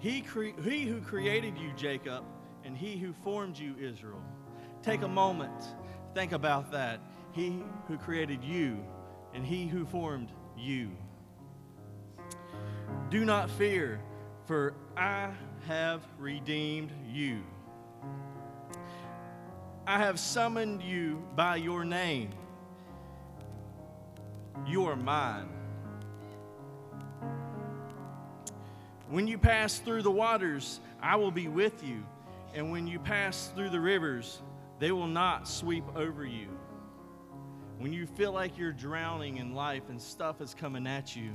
he, 0.00 0.20
cre- 0.20 0.60
he, 0.64 0.82
who 0.82 1.00
created 1.00 1.56
you, 1.56 1.70
Jacob, 1.76 2.24
and 2.64 2.76
he 2.76 2.96
who 2.96 3.12
formed 3.12 3.56
you, 3.56 3.76
Israel. 3.80 4.20
Take 4.82 5.02
a 5.02 5.08
moment, 5.08 5.62
think 6.14 6.32
about 6.32 6.72
that. 6.72 7.00
He 7.32 7.62
who 7.86 7.98
created 7.98 8.42
you, 8.42 8.82
and 9.34 9.44
he 9.44 9.66
who 9.66 9.84
formed 9.84 10.32
you. 10.56 10.90
Do 13.10 13.24
not 13.24 13.50
fear, 13.50 14.00
for 14.46 14.74
I 14.96 15.30
have 15.66 16.00
redeemed 16.18 16.92
you. 17.12 17.42
I 19.86 19.98
have 19.98 20.18
summoned 20.18 20.82
you 20.82 21.22
by 21.36 21.56
your 21.56 21.84
name. 21.84 22.30
You 24.66 24.86
are 24.86 24.96
mine. 24.96 25.48
When 29.08 29.26
you 29.26 29.36
pass 29.36 29.78
through 29.78 30.02
the 30.02 30.10
waters, 30.10 30.80
I 31.02 31.16
will 31.16 31.32
be 31.32 31.48
with 31.48 31.82
you. 31.82 32.04
And 32.54 32.70
when 32.70 32.86
you 32.86 32.98
pass 32.98 33.50
through 33.54 33.70
the 33.70 33.80
rivers, 33.80 34.40
they 34.80 34.90
will 34.90 35.06
not 35.06 35.46
sweep 35.46 35.84
over 35.94 36.24
you. 36.24 36.48
When 37.78 37.92
you 37.92 38.06
feel 38.06 38.32
like 38.32 38.58
you're 38.58 38.72
drowning 38.72 39.36
in 39.36 39.54
life 39.54 39.90
and 39.90 40.00
stuff 40.00 40.40
is 40.40 40.54
coming 40.54 40.86
at 40.86 41.14
you, 41.14 41.30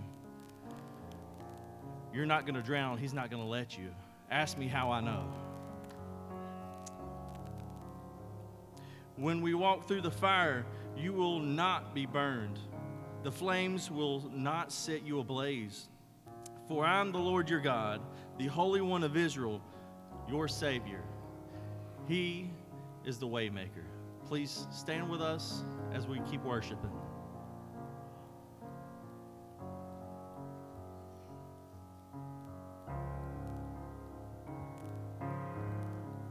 you're 2.13 2.25
not 2.25 2.45
going 2.45 2.55
to 2.55 2.61
drown. 2.61 2.97
He's 2.97 3.13
not 3.13 3.29
going 3.29 3.41
to 3.41 3.47
let 3.47 3.77
you. 3.77 3.89
Ask 4.31 4.57
me 4.57 4.67
how 4.67 4.91
I 4.91 4.99
know. 4.99 5.31
When 9.15 9.41
we 9.41 9.53
walk 9.53 9.87
through 9.87 10.01
the 10.01 10.11
fire, 10.11 10.65
you 10.97 11.13
will 11.13 11.39
not 11.39 11.93
be 11.93 12.05
burned. 12.05 12.59
The 13.23 13.31
flames 13.31 13.91
will 13.91 14.29
not 14.33 14.71
set 14.71 15.05
you 15.05 15.19
ablaze. 15.19 15.87
For 16.67 16.83
I 16.83 16.99
am 16.99 17.11
the 17.11 17.19
Lord 17.19 17.49
your 17.49 17.59
God, 17.59 18.01
the 18.39 18.47
Holy 18.47 18.81
One 18.81 19.03
of 19.03 19.15
Israel, 19.15 19.61
your 20.27 20.47
Savior. 20.47 21.01
He 22.07 22.49
is 23.05 23.19
the 23.19 23.27
waymaker. 23.27 23.85
Please 24.27 24.67
stand 24.71 25.09
with 25.09 25.21
us 25.21 25.63
as 25.93 26.07
we 26.07 26.19
keep 26.29 26.43
worshiping. 26.43 26.91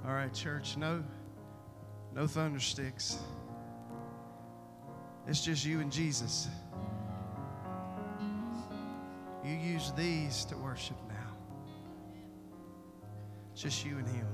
All 0.06 0.12
right, 0.12 0.32
church, 0.34 0.76
no 0.76 1.02
no 2.14 2.24
thundersticks. 2.24 3.16
It's 5.26 5.44
just 5.44 5.64
you 5.64 5.80
and 5.80 5.90
Jesus. 5.90 6.48
You 9.44 9.54
use 9.54 9.92
these 9.96 10.44
to 10.46 10.56
worship 10.56 10.96
now. 11.08 11.36
Just 13.54 13.84
you 13.84 13.98
and 13.98 14.08
him. 14.08 14.26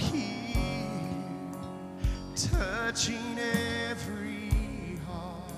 Here, 0.00 0.86
touching 2.34 3.38
every 3.38 4.96
heart, 5.06 5.52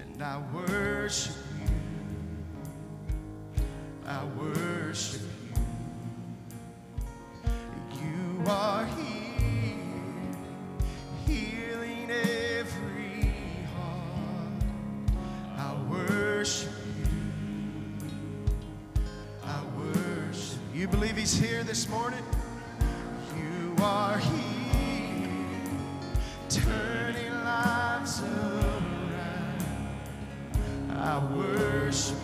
and 0.00 0.22
I 0.22 0.40
worship 0.52 1.34
you. 3.56 3.64
I 4.06 4.22
worship 4.38 5.22
you. 5.22 5.28
You 8.02 8.44
are 8.50 8.84
here, 8.84 9.78
healing 11.26 12.10
every 12.10 13.32
heart. 13.74 14.62
I 15.56 15.74
worship 15.90 16.72
you. 16.98 17.06
I 19.42 19.62
worship. 19.78 20.58
You 20.74 20.86
believe 20.88 21.16
He's 21.16 21.38
here 21.38 21.62
this 21.64 21.88
morning? 21.88 22.22
Are 23.84 24.16
here, 24.16 25.28
turning 26.48 27.34
lives 27.44 28.22
around. 28.22 29.62
I 30.90 31.18
worship 31.36 32.16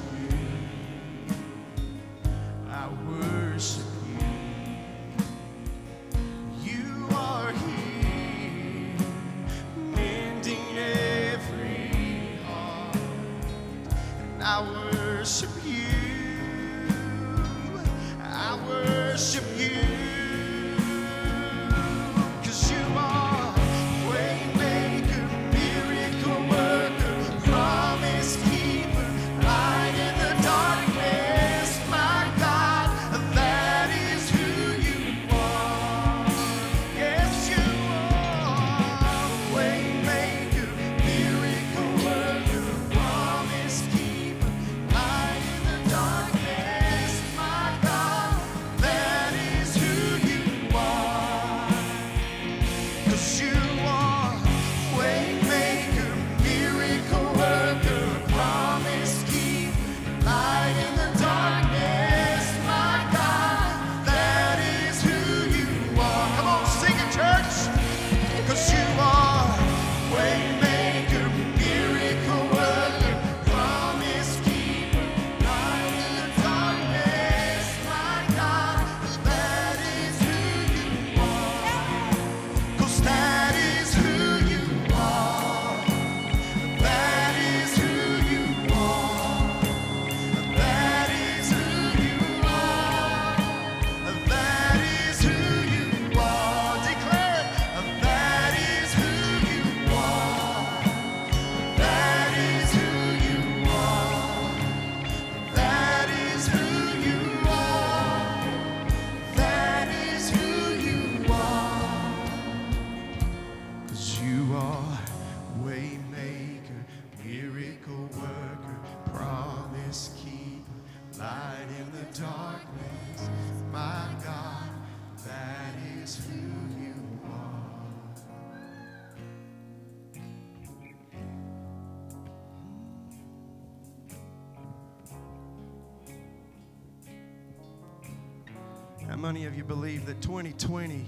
many 139.20 139.44
of 139.44 139.54
you 139.54 139.62
believe 139.62 140.06
that 140.06 140.22
2020 140.22 141.04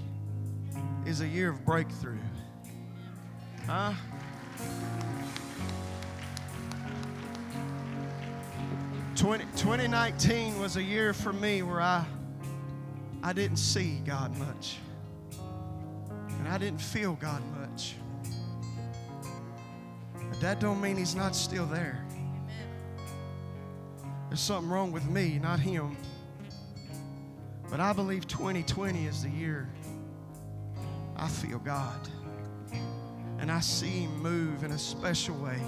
is 1.06 1.22
a 1.22 1.26
year 1.26 1.48
of 1.48 1.64
breakthrough? 1.64 2.18
Huh? 3.66 3.94
Twenty, 9.16 9.44
2019 9.56 10.60
was 10.60 10.76
a 10.76 10.82
year 10.82 11.14
for 11.14 11.32
me 11.32 11.62
where 11.62 11.80
I, 11.80 12.04
I 13.22 13.32
didn't 13.32 13.56
see 13.56 14.02
God 14.04 14.36
much. 14.36 14.76
And 16.28 16.48
I 16.48 16.58
didn't 16.58 16.82
feel 16.82 17.14
God 17.14 17.42
much. 17.58 17.94
But 20.28 20.40
that 20.40 20.60
don't 20.60 20.82
mean 20.82 20.98
He's 20.98 21.14
not 21.14 21.34
still 21.34 21.66
there. 21.66 22.04
There's 24.28 24.40
something 24.40 24.70
wrong 24.70 24.92
with 24.92 25.06
me, 25.08 25.38
not 25.38 25.60
Him. 25.60 25.96
But 27.72 27.80
I 27.80 27.94
believe 27.94 28.28
2020 28.28 29.06
is 29.06 29.22
the 29.22 29.30
year 29.30 29.66
I 31.16 31.26
feel 31.26 31.58
God. 31.58 32.06
And 33.38 33.50
I 33.50 33.60
see 33.60 34.02
Him 34.02 34.22
move 34.22 34.62
in 34.62 34.72
a 34.72 34.78
special 34.78 35.34
way 35.36 35.58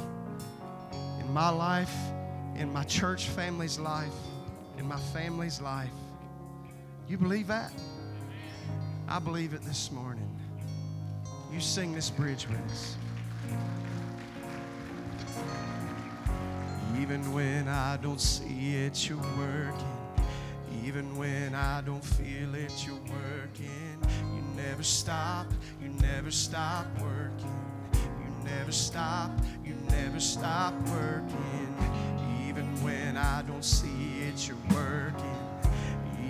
in 1.18 1.32
my 1.32 1.48
life, 1.48 1.94
in 2.56 2.70
my 2.70 2.84
church 2.84 3.30
family's 3.30 3.78
life, 3.78 4.12
in 4.76 4.86
my 4.86 5.00
family's 5.14 5.62
life. 5.62 5.88
You 7.08 7.16
believe 7.16 7.46
that? 7.46 7.72
I 9.08 9.18
believe 9.18 9.54
it 9.54 9.62
this 9.62 9.90
morning. 9.90 10.28
You 11.50 11.58
sing 11.58 11.94
this 11.94 12.10
bridge 12.10 12.46
with 12.46 12.60
us. 12.70 12.96
Even 17.00 17.32
when 17.32 17.66
I 17.66 17.96
don't 17.96 18.20
see 18.20 18.76
it, 18.76 19.08
you're 19.08 19.16
working. 19.38 19.93
Even 20.94 21.16
when 21.16 21.56
I 21.56 21.80
don't 21.80 22.04
feel 22.04 22.54
it, 22.54 22.86
you're 22.86 22.94
working. 22.94 23.98
You 24.32 24.42
never 24.54 24.84
stop, 24.84 25.48
you 25.82 25.88
never 25.88 26.30
stop 26.30 26.86
working. 27.02 27.52
You 27.92 28.30
never 28.44 28.70
stop, 28.70 29.32
you 29.64 29.74
never 29.90 30.20
stop 30.20 30.72
working. 30.90 31.74
Even 32.46 32.64
when 32.84 33.16
I 33.16 33.42
don't 33.42 33.64
see 33.64 34.22
it, 34.28 34.46
you're 34.46 34.56
working. 34.70 35.40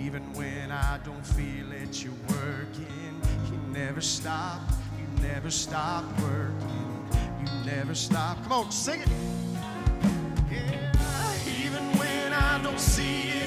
Even 0.01 0.23
when 0.33 0.71
I 0.71 0.97
don't 1.05 1.27
feel 1.27 1.71
it, 1.71 2.03
you're 2.03 2.13
working. 2.29 3.21
You 3.51 3.59
never 3.71 4.01
stop, 4.01 4.61
you 4.97 5.21
never 5.21 5.51
stop 5.51 6.05
working. 6.21 7.07
You 7.39 7.71
never 7.71 7.93
stop. 7.93 8.41
Come 8.41 8.51
on, 8.51 8.71
sing 8.71 9.01
it. 9.01 9.09
Yeah, 10.51 11.63
even 11.63 11.83
when 11.99 12.33
I 12.33 12.59
don't 12.63 12.79
see 12.79 13.29
it, 13.29 13.34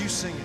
you 0.00 0.08
sing 0.08 0.37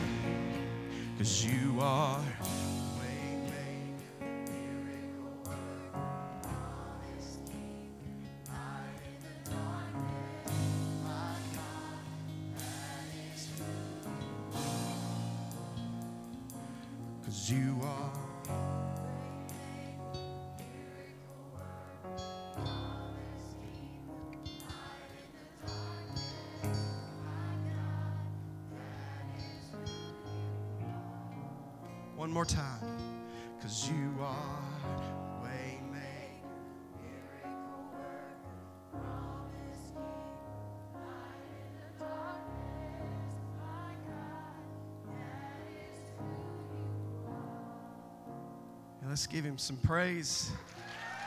let's 49.13 49.27
give 49.27 49.45
him 49.45 49.59
some 49.59 49.77
praise 49.77 50.49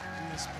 in 0.02 0.32
this 0.32 0.48
place. 0.48 0.56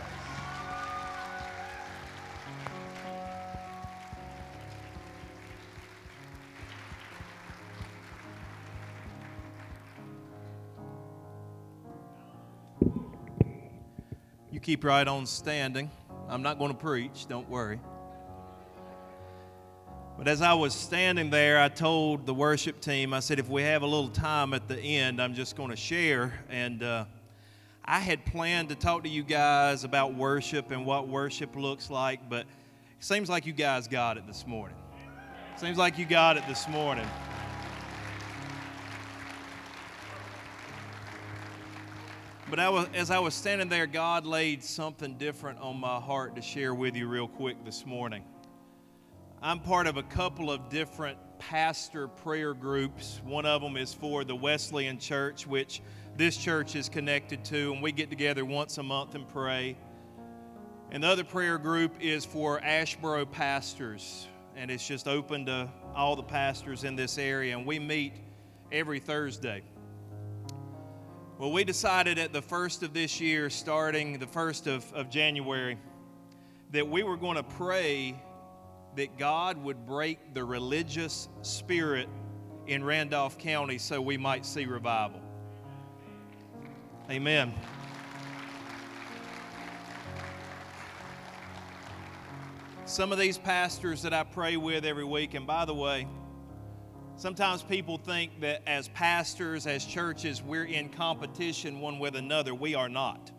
You 14.52 14.60
keep 14.60 14.84
right 14.84 15.08
on 15.08 15.26
standing. 15.26 15.90
I'm 16.28 16.42
not 16.42 16.60
going 16.60 16.70
to 16.70 16.78
preach, 16.78 17.26
don't 17.28 17.50
worry. 17.50 17.80
But 20.16 20.28
as 20.28 20.42
I 20.42 20.54
was 20.54 20.74
standing 20.74 21.30
there, 21.30 21.60
I 21.60 21.70
told 21.70 22.24
the 22.24 22.32
worship 22.32 22.80
team, 22.80 23.12
I 23.12 23.18
said, 23.18 23.40
if 23.40 23.48
we 23.48 23.62
have 23.62 23.82
a 23.82 23.86
little 23.86 24.10
time 24.10 24.54
at 24.54 24.68
the 24.68 24.78
end, 24.78 25.20
I'm 25.20 25.34
just 25.34 25.56
going 25.56 25.70
to 25.70 25.76
share. 25.76 26.32
And 26.48 26.84
uh, 26.84 27.04
I 27.88 28.00
had 28.00 28.24
planned 28.24 28.70
to 28.70 28.74
talk 28.74 29.04
to 29.04 29.08
you 29.08 29.22
guys 29.22 29.84
about 29.84 30.14
worship 30.14 30.72
and 30.72 30.84
what 30.84 31.06
worship 31.06 31.54
looks 31.54 31.88
like, 31.88 32.28
but 32.28 32.40
it 32.40 32.46
seems 32.98 33.28
like 33.28 33.46
you 33.46 33.52
guys 33.52 33.86
got 33.86 34.16
it 34.16 34.26
this 34.26 34.44
morning. 34.44 34.76
Seems 35.56 35.78
like 35.78 35.96
you 35.96 36.04
got 36.04 36.36
it 36.36 36.42
this 36.48 36.66
morning. 36.68 37.06
But 42.50 42.58
I 42.58 42.68
was, 42.68 42.88
as 42.92 43.12
I 43.12 43.20
was 43.20 43.34
standing 43.34 43.68
there, 43.68 43.86
God 43.86 44.26
laid 44.26 44.64
something 44.64 45.14
different 45.14 45.60
on 45.60 45.78
my 45.78 46.00
heart 46.00 46.34
to 46.34 46.42
share 46.42 46.74
with 46.74 46.96
you 46.96 47.06
real 47.06 47.28
quick 47.28 47.64
this 47.64 47.86
morning. 47.86 48.24
I'm 49.40 49.60
part 49.60 49.86
of 49.86 49.96
a 49.96 50.02
couple 50.02 50.50
of 50.50 50.68
different 50.70 51.18
pastor 51.38 52.08
prayer 52.08 52.52
groups. 52.52 53.20
One 53.24 53.46
of 53.46 53.62
them 53.62 53.76
is 53.76 53.94
for 53.94 54.24
the 54.24 54.34
Wesleyan 54.34 54.98
Church, 54.98 55.46
which 55.46 55.82
this 56.16 56.36
church 56.38 56.74
is 56.76 56.88
connected 56.88 57.44
to, 57.44 57.72
and 57.72 57.82
we 57.82 57.92
get 57.92 58.08
together 58.08 58.44
once 58.44 58.78
a 58.78 58.82
month 58.82 59.14
and 59.14 59.28
pray. 59.28 59.76
And 60.90 61.04
the 61.04 61.08
other 61.08 61.24
prayer 61.24 61.58
group 61.58 61.92
is 62.00 62.24
for 62.24 62.58
Asheboro 62.60 63.30
pastors, 63.30 64.26
and 64.56 64.70
it's 64.70 64.86
just 64.86 65.08
open 65.08 65.44
to 65.46 65.68
all 65.94 66.16
the 66.16 66.22
pastors 66.22 66.84
in 66.84 66.96
this 66.96 67.18
area, 67.18 67.56
and 67.56 67.66
we 67.66 67.78
meet 67.78 68.14
every 68.72 68.98
Thursday. 68.98 69.62
Well, 71.38 71.52
we 71.52 71.64
decided 71.64 72.18
at 72.18 72.32
the 72.32 72.40
first 72.40 72.82
of 72.82 72.94
this 72.94 73.20
year, 73.20 73.50
starting 73.50 74.18
the 74.18 74.26
first 74.26 74.66
of, 74.66 74.90
of 74.94 75.10
January, 75.10 75.78
that 76.72 76.88
we 76.88 77.02
were 77.02 77.18
going 77.18 77.36
to 77.36 77.42
pray 77.42 78.18
that 78.96 79.18
God 79.18 79.62
would 79.62 79.86
break 79.86 80.32
the 80.32 80.42
religious 80.42 81.28
spirit 81.42 82.08
in 82.66 82.82
Randolph 82.82 83.36
County 83.36 83.76
so 83.76 84.00
we 84.00 84.16
might 84.16 84.46
see 84.46 84.64
revival. 84.64 85.25
Amen. 87.08 87.54
Some 92.84 93.12
of 93.12 93.18
these 93.18 93.38
pastors 93.38 94.02
that 94.02 94.12
I 94.12 94.24
pray 94.24 94.56
with 94.56 94.84
every 94.84 95.04
week, 95.04 95.34
and 95.34 95.46
by 95.46 95.64
the 95.64 95.74
way, 95.74 96.08
sometimes 97.16 97.62
people 97.62 97.96
think 97.96 98.40
that 98.40 98.62
as 98.66 98.88
pastors, 98.88 99.68
as 99.68 99.84
churches, 99.84 100.42
we're 100.42 100.64
in 100.64 100.88
competition 100.88 101.80
one 101.80 102.00
with 102.00 102.16
another. 102.16 102.54
We 102.54 102.74
are 102.74 102.88
not. 102.88 103.30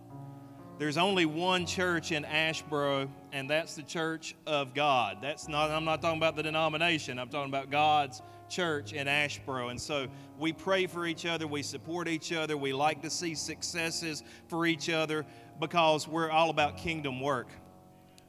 There's 0.79 0.97
only 0.97 1.25
one 1.25 1.65
church 1.65 2.13
in 2.13 2.23
Asheboro, 2.23 3.09
and 3.33 3.49
that's 3.49 3.75
the 3.75 3.83
Church 3.83 4.35
of 4.45 4.73
God. 4.73 5.17
That's 5.21 5.49
not, 5.49 5.71
I'm 5.71 5.85
not 5.85 6.01
talking 6.01 6.19
about 6.19 6.37
the 6.37 6.43
denomination, 6.43 7.19
I'm 7.19 7.29
talking 7.29 7.51
about 7.51 7.69
God's 7.69 8.21
church 8.49 8.93
in 8.93 9.07
Asheboro. 9.07 9.69
And 9.71 9.79
so 9.79 10.07
we 10.39 10.53
pray 10.53 10.87
for 10.87 11.05
each 11.05 11.25
other, 11.25 11.47
we 11.47 11.63
support 11.63 12.07
each 12.07 12.31
other, 12.33 12.57
we 12.57 12.73
like 12.73 13.01
to 13.01 13.09
see 13.09 13.35
successes 13.35 14.23
for 14.47 14.65
each 14.65 14.89
other 14.89 15.25
because 15.59 16.07
we're 16.07 16.29
all 16.29 16.49
about 16.49 16.77
kingdom 16.77 17.19
work. 17.19 17.47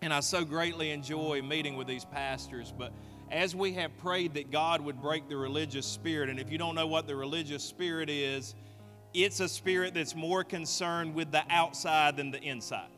And 0.01 0.12
I 0.12 0.21
so 0.21 0.45
greatly 0.45 0.91
enjoy 0.91 1.43
meeting 1.43 1.77
with 1.77 1.87
these 1.87 2.05
pastors. 2.05 2.73
But 2.77 2.93
as 3.31 3.55
we 3.55 3.73
have 3.73 3.97
prayed 3.99 4.35
that 4.35 4.51
God 4.51 4.81
would 4.81 5.01
break 5.01 5.29
the 5.29 5.37
religious 5.37 5.87
spirit, 5.87 6.29
and 6.29 6.39
if 6.39 6.51
you 6.51 6.59
don't 6.59 6.75
know 6.75 6.87
what 6.87 7.07
the 7.07 7.16
religious 7.16 7.62
spirit 7.62 8.09
is, 8.09 8.55
it's 9.12 9.41
a 9.41 9.49
spirit 9.49 9.95
that's 9.95 10.14
more 10.14 10.45
concerned 10.45 11.14
with 11.14 11.31
the 11.33 11.43
outside 11.51 12.16
than 12.16 12.31
the 12.31 12.41
inside. 12.41 12.89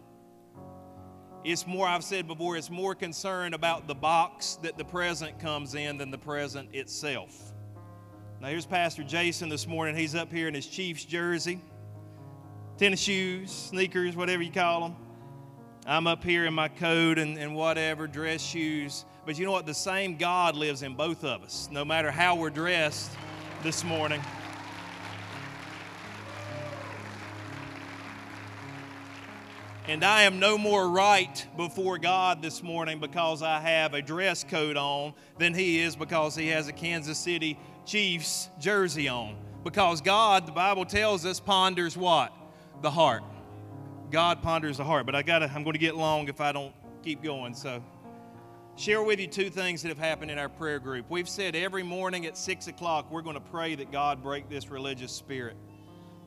It's 1.42 1.66
more, 1.66 1.88
I've 1.88 2.04
said 2.04 2.26
before, 2.26 2.58
it's 2.58 2.68
more 2.68 2.94
concerned 2.94 3.54
about 3.54 3.86
the 3.86 3.94
box 3.94 4.58
that 4.62 4.76
the 4.76 4.84
present 4.84 5.38
comes 5.38 5.74
in 5.74 5.96
than 5.96 6.10
the 6.10 6.18
present 6.18 6.74
itself. 6.74 7.54
Now, 8.42 8.48
here's 8.48 8.66
Pastor 8.66 9.02
Jason 9.02 9.48
this 9.48 9.66
morning. 9.66 9.96
He's 9.96 10.14
up 10.14 10.30
here 10.30 10.48
in 10.48 10.54
his 10.54 10.66
Chiefs 10.66 11.04
jersey, 11.06 11.62
tennis 12.76 13.00
shoes, 13.00 13.50
sneakers, 13.50 14.16
whatever 14.16 14.42
you 14.42 14.52
call 14.52 14.80
them. 14.82 14.96
I'm 15.86 16.06
up 16.06 16.22
here 16.22 16.44
in 16.44 16.52
my 16.52 16.68
coat 16.68 17.18
and, 17.18 17.38
and 17.38 17.54
whatever, 17.54 18.06
dress 18.06 18.42
shoes. 18.42 19.06
But 19.24 19.38
you 19.38 19.46
know 19.46 19.52
what? 19.52 19.64
The 19.64 19.72
same 19.72 20.18
God 20.18 20.56
lives 20.56 20.82
in 20.82 20.94
both 20.94 21.24
of 21.24 21.42
us, 21.42 21.70
no 21.72 21.86
matter 21.86 22.10
how 22.10 22.36
we're 22.36 22.50
dressed 22.50 23.10
this 23.62 23.82
morning. 23.82 24.20
And 29.90 30.04
I 30.04 30.22
am 30.22 30.38
no 30.38 30.56
more 30.56 30.88
right 30.88 31.44
before 31.56 31.98
God 31.98 32.42
this 32.42 32.62
morning 32.62 33.00
because 33.00 33.42
I 33.42 33.58
have 33.58 33.92
a 33.92 34.00
dress 34.00 34.44
coat 34.44 34.76
on 34.76 35.14
than 35.36 35.52
he 35.52 35.80
is 35.80 35.96
because 35.96 36.36
he 36.36 36.46
has 36.46 36.68
a 36.68 36.72
Kansas 36.72 37.18
City 37.18 37.58
Chiefs 37.84 38.50
jersey 38.60 39.08
on. 39.08 39.36
Because 39.64 40.00
God, 40.00 40.46
the 40.46 40.52
Bible 40.52 40.84
tells 40.84 41.26
us, 41.26 41.40
ponders 41.40 41.96
what? 41.96 42.32
The 42.82 42.90
heart. 42.92 43.24
God 44.12 44.42
ponders 44.42 44.76
the 44.76 44.84
heart. 44.84 45.06
But 45.06 45.16
I 45.16 45.22
gotta, 45.22 45.50
I'm 45.52 45.64
going 45.64 45.74
to 45.74 45.80
get 45.80 45.96
long 45.96 46.28
if 46.28 46.40
I 46.40 46.52
don't 46.52 46.72
keep 47.02 47.20
going. 47.20 47.52
So, 47.52 47.82
share 48.76 49.02
with 49.02 49.18
you 49.18 49.26
two 49.26 49.50
things 49.50 49.82
that 49.82 49.88
have 49.88 49.98
happened 49.98 50.30
in 50.30 50.38
our 50.38 50.48
prayer 50.48 50.78
group. 50.78 51.06
We've 51.08 51.28
said 51.28 51.56
every 51.56 51.82
morning 51.82 52.26
at 52.26 52.38
six 52.38 52.68
o'clock 52.68 53.10
we're 53.10 53.22
going 53.22 53.34
to 53.34 53.40
pray 53.40 53.74
that 53.74 53.90
God 53.90 54.22
break 54.22 54.48
this 54.48 54.70
religious 54.70 55.10
spirit. 55.10 55.56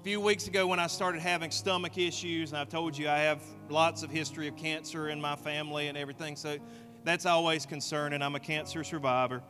A 0.03 0.05
few 0.05 0.19
weeks 0.19 0.47
ago, 0.47 0.67
when 0.67 0.81
I 0.81 0.87
started 0.87 1.21
having 1.21 1.49
stomach 1.49 1.97
issues, 1.97 2.51
and 2.51 2.59
I've 2.59 2.67
told 2.67 2.97
you 2.97 3.07
I 3.07 3.19
have 3.19 3.41
lots 3.69 4.03
of 4.03 4.11
history 4.11 4.49
of 4.49 4.57
cancer 4.57 5.07
in 5.07 5.21
my 5.21 5.37
family 5.37 5.87
and 5.87 5.97
everything, 5.97 6.35
so 6.35 6.57
that's 7.05 7.25
always 7.25 7.65
concerning. 7.65 8.21
I'm 8.21 8.35
a 8.35 8.39
cancer 8.41 8.83
survivor. 8.83 9.41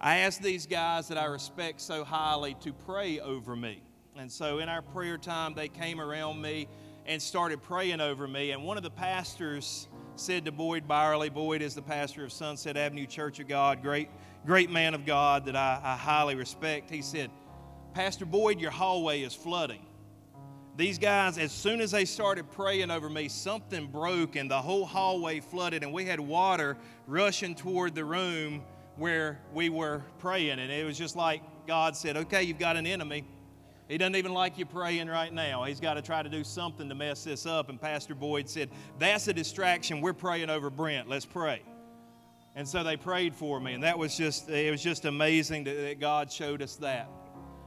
I 0.00 0.16
asked 0.16 0.42
these 0.42 0.66
guys 0.66 1.06
that 1.06 1.16
I 1.16 1.26
respect 1.26 1.80
so 1.80 2.02
highly 2.02 2.54
to 2.54 2.72
pray 2.72 3.20
over 3.20 3.54
me. 3.54 3.84
And 4.16 4.32
so 4.32 4.58
in 4.58 4.68
our 4.68 4.82
prayer 4.82 5.16
time, 5.16 5.54
they 5.54 5.68
came 5.68 6.00
around 6.00 6.42
me 6.42 6.66
and 7.06 7.22
started 7.22 7.62
praying 7.62 8.00
over 8.00 8.26
me. 8.26 8.50
And 8.50 8.64
one 8.64 8.76
of 8.76 8.82
the 8.82 8.90
pastors 8.90 9.86
said 10.16 10.44
to 10.46 10.50
Boyd 10.50 10.88
Byerly, 10.88 11.28
Boyd 11.28 11.62
is 11.62 11.76
the 11.76 11.82
pastor 11.82 12.24
of 12.24 12.32
Sunset 12.32 12.76
Avenue 12.76 13.06
Church 13.06 13.38
of 13.38 13.46
God, 13.46 13.80
great, 13.80 14.08
great 14.44 14.70
man 14.70 14.94
of 14.94 15.06
God 15.06 15.44
that 15.44 15.54
I, 15.54 15.80
I 15.84 15.94
highly 15.94 16.34
respect. 16.34 16.90
He 16.90 17.00
said, 17.00 17.30
Pastor 17.94 18.26
Boyd, 18.26 18.58
your 18.58 18.72
hallway 18.72 19.22
is 19.22 19.34
flooding. 19.34 19.86
These 20.76 20.98
guys, 20.98 21.36
as 21.36 21.52
soon 21.52 21.80
as 21.80 21.90
they 21.90 22.04
started 22.04 22.50
praying 22.50 22.90
over 22.90 23.10
me, 23.10 23.28
something 23.28 23.86
broke 23.86 24.36
and 24.36 24.50
the 24.50 24.60
whole 24.60 24.86
hallway 24.86 25.40
flooded, 25.40 25.82
and 25.82 25.92
we 25.92 26.04
had 26.04 26.20
water 26.20 26.76
rushing 27.06 27.54
toward 27.54 27.94
the 27.94 28.04
room 28.04 28.62
where 28.96 29.40
we 29.52 29.68
were 29.68 30.02
praying. 30.18 30.58
And 30.58 30.70
it 30.70 30.86
was 30.86 30.96
just 30.96 31.16
like 31.16 31.42
God 31.66 31.96
said, 31.96 32.16
Okay, 32.16 32.42
you've 32.44 32.58
got 32.58 32.76
an 32.76 32.86
enemy. 32.86 33.24
He 33.88 33.98
doesn't 33.98 34.14
even 34.14 34.32
like 34.32 34.56
you 34.56 34.66
praying 34.66 35.08
right 35.08 35.32
now. 35.32 35.64
He's 35.64 35.80
got 35.80 35.94
to 35.94 36.02
try 36.02 36.22
to 36.22 36.28
do 36.28 36.44
something 36.44 36.88
to 36.88 36.94
mess 36.94 37.24
this 37.24 37.44
up. 37.44 37.68
And 37.68 37.80
Pastor 37.80 38.14
Boyd 38.14 38.48
said, 38.48 38.70
That's 38.98 39.26
a 39.26 39.32
distraction. 39.32 40.00
We're 40.00 40.12
praying 40.12 40.48
over 40.48 40.70
Brent. 40.70 41.08
Let's 41.08 41.26
pray. 41.26 41.62
And 42.54 42.66
so 42.68 42.82
they 42.84 42.96
prayed 42.96 43.34
for 43.34 43.60
me. 43.60 43.74
And 43.74 43.82
that 43.82 43.98
was 43.98 44.16
just, 44.16 44.48
it 44.48 44.70
was 44.70 44.82
just 44.82 45.04
amazing 45.04 45.64
that 45.64 45.98
God 45.98 46.30
showed 46.30 46.62
us 46.62 46.76
that. 46.76 47.08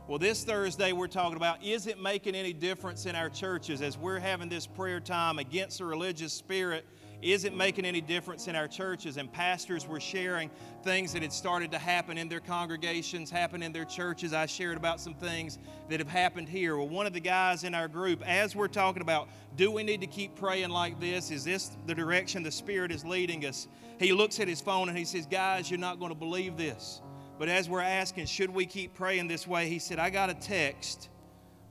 Well, 0.06 0.20
this 0.20 0.44
Thursday, 0.44 0.92
we're 0.92 1.08
talking 1.08 1.38
about 1.38 1.64
is 1.64 1.88
it 1.88 1.98
making 1.98 2.36
any 2.36 2.52
difference 2.52 3.06
in 3.06 3.16
our 3.16 3.30
churches 3.30 3.82
as 3.82 3.98
we're 3.98 4.20
having 4.20 4.50
this 4.50 4.68
prayer 4.68 5.00
time 5.00 5.40
against 5.40 5.78
the 5.78 5.86
religious 5.86 6.34
spirit? 6.34 6.86
Is 7.22 7.46
it 7.46 7.56
making 7.56 7.86
any 7.86 8.02
difference 8.02 8.50
in 8.50 8.56
our 8.58 8.68
churches? 8.68 9.16
And 9.16 9.32
pastors 9.32 9.88
were 9.88 10.02
sharing 10.02 10.52
things 10.84 11.14
that 11.14 11.22
had 11.22 11.32
started 11.32 11.72
to 11.72 11.78
happen 11.78 12.18
in 12.18 12.28
their 12.28 12.42
congregations, 12.42 13.32
happen 13.32 13.64
in 13.64 13.72
their 13.72 13.86
churches. 13.86 14.34
I 14.34 14.46
shared 14.46 14.76
about 14.76 15.00
some 15.00 15.14
things 15.14 15.58
that 15.88 16.02
have 16.02 16.10
happened 16.10 16.50
here. 16.50 16.76
Well, 16.76 16.90
one 16.90 17.08
of 17.08 17.14
the 17.14 17.22
guys 17.22 17.64
in 17.64 17.74
our 17.74 17.88
group, 17.88 18.28
as 18.28 18.58
we're 18.58 18.68
talking 18.68 19.02
about, 19.02 19.30
do 19.56 19.72
we 19.72 19.84
need 19.84 20.02
to 20.02 20.08
keep 20.08 20.36
praying 20.36 20.70
like 20.70 21.00
this? 21.00 21.32
Is 21.32 21.46
this 21.46 21.72
the 21.88 21.96
direction 21.96 22.44
the 22.44 22.52
Spirit 22.52 22.92
is 22.92 23.06
leading 23.06 23.46
us? 23.46 23.70
He 24.00 24.12
looks 24.12 24.42
at 24.42 24.50
his 24.50 24.60
phone 24.60 24.90
and 24.90 24.98
he 24.98 25.06
says, 25.06 25.26
Guys, 25.26 25.72
you're 25.72 25.80
not 25.80 25.98
going 25.98 26.12
to 26.12 26.20
believe 26.20 26.58
this. 26.58 27.02
But 27.44 27.50
as 27.50 27.68
we're 27.68 27.82
asking, 27.82 28.28
should 28.28 28.52
we 28.52 28.66
keep 28.66 28.94
praying 28.94 29.28
this 29.28 29.46
way? 29.46 29.68
He 29.68 29.78
said, 29.78 30.00
I 30.00 30.10
got 30.10 30.30
a 30.30 30.34
text 30.34 31.10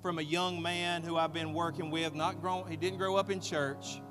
from 0.02 0.18
a 0.18 0.22
young 0.22 0.60
man 0.60 1.02
who 1.02 1.16
I've 1.16 1.32
been 1.32 1.54
working 1.54 1.90
with. 1.90 2.14
Not 2.14 2.42
grown, 2.42 2.68
he 2.68 2.76
didn't 2.76 2.98
grow 2.98 3.16
up 3.16 3.30
in 3.30 3.40
church, 3.40 4.02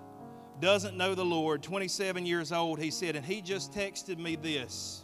doesn't 0.59 0.97
know 0.97 1.13
the 1.13 1.23
Lord, 1.23 1.61
27 1.61 2.25
years 2.25 2.51
old. 2.51 2.79
He 2.79 2.89
said, 2.89 3.15
and 3.15 3.23
he 3.23 3.43
just 3.43 3.71
texted 3.73 4.17
me 4.17 4.35
this 4.35 5.03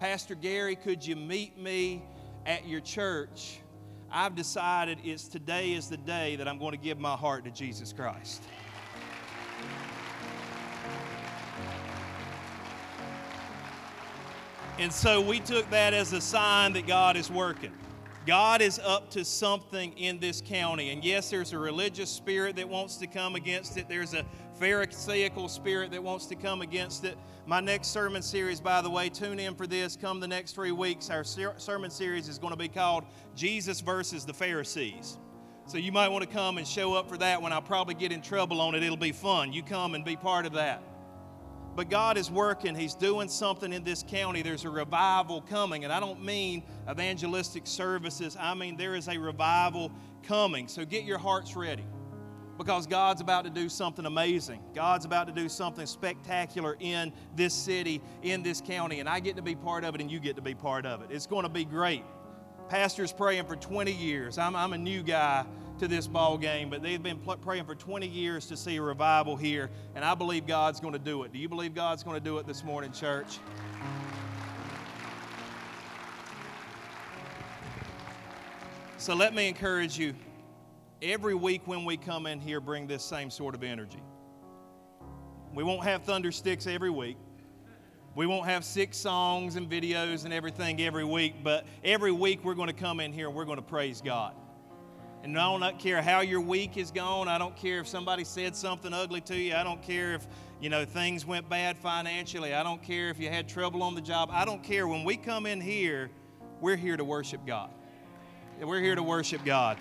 Pastor 0.00 0.34
Gary, 0.34 0.74
could 0.74 1.06
you 1.06 1.16
meet 1.16 1.58
me 1.58 2.02
at 2.46 2.66
your 2.66 2.80
church? 2.80 3.58
I've 4.10 4.34
decided 4.34 5.00
it's 5.04 5.28
today 5.28 5.74
is 5.74 5.90
the 5.90 5.98
day 5.98 6.36
that 6.36 6.48
I'm 6.48 6.58
going 6.58 6.72
to 6.72 6.78
give 6.78 6.98
my 6.98 7.14
heart 7.14 7.44
to 7.44 7.50
Jesus 7.50 7.92
Christ. 7.92 8.42
And 14.78 14.92
so 14.92 15.20
we 15.20 15.38
took 15.38 15.70
that 15.70 15.94
as 15.94 16.12
a 16.12 16.20
sign 16.20 16.72
that 16.72 16.86
God 16.86 17.16
is 17.16 17.30
working. 17.30 17.72
God 18.26 18.60
is 18.60 18.80
up 18.80 19.10
to 19.10 19.24
something 19.24 19.92
in 19.98 20.18
this 20.18 20.40
county. 20.40 20.90
And 20.90 21.04
yes, 21.04 21.30
there's 21.30 21.52
a 21.52 21.58
religious 21.58 22.10
spirit 22.10 22.56
that 22.56 22.68
wants 22.68 22.96
to 22.96 23.06
come 23.06 23.36
against 23.36 23.76
it, 23.76 23.88
there's 23.88 24.14
a 24.14 24.24
Pharisaical 24.58 25.48
spirit 25.48 25.90
that 25.90 26.02
wants 26.02 26.26
to 26.26 26.36
come 26.36 26.62
against 26.62 27.04
it. 27.04 27.18
My 27.44 27.60
next 27.60 27.88
sermon 27.88 28.22
series, 28.22 28.60
by 28.60 28.80
the 28.80 28.88
way, 28.88 29.08
tune 29.08 29.40
in 29.40 29.56
for 29.56 29.66
this. 29.66 29.96
Come 29.96 30.20
the 30.20 30.28
next 30.28 30.52
three 30.52 30.70
weeks. 30.70 31.10
Our 31.10 31.24
ser- 31.24 31.54
sermon 31.56 31.90
series 31.90 32.28
is 32.28 32.38
going 32.38 32.52
to 32.52 32.56
be 32.56 32.68
called 32.68 33.04
Jesus 33.34 33.80
versus 33.80 34.24
the 34.24 34.32
Pharisees. 34.32 35.18
So 35.66 35.76
you 35.76 35.90
might 35.90 36.08
want 36.08 36.22
to 36.22 36.30
come 36.30 36.58
and 36.58 36.66
show 36.66 36.94
up 36.94 37.08
for 37.08 37.16
that 37.18 37.42
when 37.42 37.52
I'll 37.52 37.62
probably 37.62 37.94
get 37.94 38.12
in 38.12 38.22
trouble 38.22 38.60
on 38.60 38.74
it. 38.74 38.82
It'll 38.82 38.96
be 38.96 39.12
fun. 39.12 39.52
You 39.52 39.62
come 39.62 39.94
and 39.94 40.04
be 40.04 40.14
part 40.14 40.46
of 40.46 40.52
that. 40.52 40.82
But 41.74 41.90
God 41.90 42.16
is 42.16 42.30
working. 42.30 42.74
He's 42.74 42.94
doing 42.94 43.28
something 43.28 43.72
in 43.72 43.82
this 43.82 44.04
county. 44.06 44.42
There's 44.42 44.64
a 44.64 44.70
revival 44.70 45.40
coming. 45.42 45.84
And 45.84 45.92
I 45.92 46.00
don't 46.00 46.24
mean 46.24 46.62
evangelistic 46.88 47.66
services, 47.66 48.36
I 48.38 48.54
mean 48.54 48.76
there 48.76 48.94
is 48.94 49.08
a 49.08 49.18
revival 49.18 49.90
coming. 50.22 50.68
So 50.68 50.84
get 50.84 51.04
your 51.04 51.18
hearts 51.18 51.56
ready 51.56 51.84
because 52.56 52.86
God's 52.86 53.20
about 53.20 53.44
to 53.44 53.50
do 53.50 53.68
something 53.68 54.06
amazing. 54.06 54.60
God's 54.74 55.04
about 55.04 55.26
to 55.26 55.32
do 55.32 55.48
something 55.48 55.86
spectacular 55.86 56.76
in 56.78 57.12
this 57.34 57.52
city, 57.52 58.00
in 58.22 58.42
this 58.42 58.60
county. 58.60 59.00
And 59.00 59.08
I 59.08 59.20
get 59.20 59.36
to 59.36 59.42
be 59.42 59.54
part 59.54 59.84
of 59.84 59.94
it, 59.94 60.00
and 60.00 60.10
you 60.10 60.20
get 60.20 60.36
to 60.36 60.42
be 60.42 60.54
part 60.54 60.86
of 60.86 61.02
it. 61.02 61.08
It's 61.10 61.26
going 61.26 61.42
to 61.42 61.48
be 61.48 61.64
great. 61.64 62.04
Pastor's 62.68 63.12
praying 63.12 63.44
for 63.44 63.56
20 63.56 63.92
years. 63.92 64.38
I'm, 64.38 64.56
I'm 64.56 64.72
a 64.72 64.78
new 64.78 65.02
guy 65.02 65.44
to 65.84 65.88
this 65.88 66.06
ball 66.06 66.38
game, 66.38 66.70
but 66.70 66.82
they've 66.82 67.02
been 67.02 67.18
pl- 67.18 67.36
praying 67.36 67.66
for 67.66 67.74
20 67.74 68.08
years 68.08 68.46
to 68.46 68.56
see 68.56 68.76
a 68.76 68.82
revival 68.82 69.36
here, 69.36 69.70
and 69.94 70.02
I 70.02 70.14
believe 70.14 70.46
God's 70.46 70.80
going 70.80 70.94
to 70.94 70.98
do 70.98 71.22
it. 71.24 71.32
Do 71.32 71.38
you 71.38 71.48
believe 71.48 71.74
God's 71.74 72.02
going 72.02 72.16
to 72.16 72.24
do 72.24 72.38
it 72.38 72.46
this 72.46 72.64
morning, 72.64 72.90
church? 72.90 73.38
So 78.96 79.14
let 79.14 79.34
me 79.34 79.46
encourage 79.46 79.98
you 79.98 80.14
every 81.02 81.34
week 81.34 81.60
when 81.66 81.84
we 81.84 81.98
come 81.98 82.26
in 82.26 82.40
here, 82.40 82.60
bring 82.60 82.86
this 82.86 83.02
same 83.02 83.28
sort 83.28 83.54
of 83.54 83.62
energy. 83.62 84.02
We 85.52 85.64
won't 85.64 85.84
have 85.84 86.04
thunder 86.04 86.32
sticks 86.32 86.66
every 86.66 86.90
week. 86.90 87.18
We 88.14 88.26
won't 88.26 88.46
have 88.46 88.64
six 88.64 88.96
songs 88.96 89.56
and 89.56 89.68
videos 89.68 90.24
and 90.24 90.32
everything 90.32 90.80
every 90.80 91.04
week, 91.04 91.44
but 91.44 91.66
every 91.84 92.12
week 92.12 92.42
we're 92.42 92.54
going 92.54 92.68
to 92.68 92.72
come 92.72 93.00
in 93.00 93.12
here 93.12 93.26
and 93.26 93.36
we're 93.36 93.44
going 93.44 93.56
to 93.58 93.62
praise 93.62 94.00
God. 94.00 94.34
And 95.24 95.38
I 95.38 95.58
don't 95.58 95.78
care 95.78 96.02
how 96.02 96.20
your 96.20 96.42
week 96.42 96.76
is 96.76 96.90
gone. 96.90 97.28
I 97.28 97.38
don't 97.38 97.56
care 97.56 97.80
if 97.80 97.88
somebody 97.88 98.24
said 98.24 98.54
something 98.54 98.92
ugly 98.92 99.22
to 99.22 99.34
you. 99.34 99.54
I 99.54 99.64
don't 99.64 99.80
care 99.80 100.12
if, 100.12 100.26
you 100.60 100.68
know, 100.68 100.84
things 100.84 101.24
went 101.24 101.48
bad 101.48 101.78
financially. 101.78 102.52
I 102.52 102.62
don't 102.62 102.82
care 102.82 103.08
if 103.08 103.18
you 103.18 103.30
had 103.30 103.48
trouble 103.48 103.82
on 103.82 103.94
the 103.94 104.02
job. 104.02 104.28
I 104.30 104.44
don't 104.44 104.62
care. 104.62 104.86
When 104.86 105.02
we 105.02 105.16
come 105.16 105.46
in 105.46 105.62
here, 105.62 106.10
we're 106.60 106.76
here 106.76 106.98
to 106.98 107.04
worship 107.04 107.46
God. 107.46 107.70
We're 108.60 108.82
here 108.82 108.94
to 108.94 109.02
worship 109.02 109.46
God. 109.46 109.78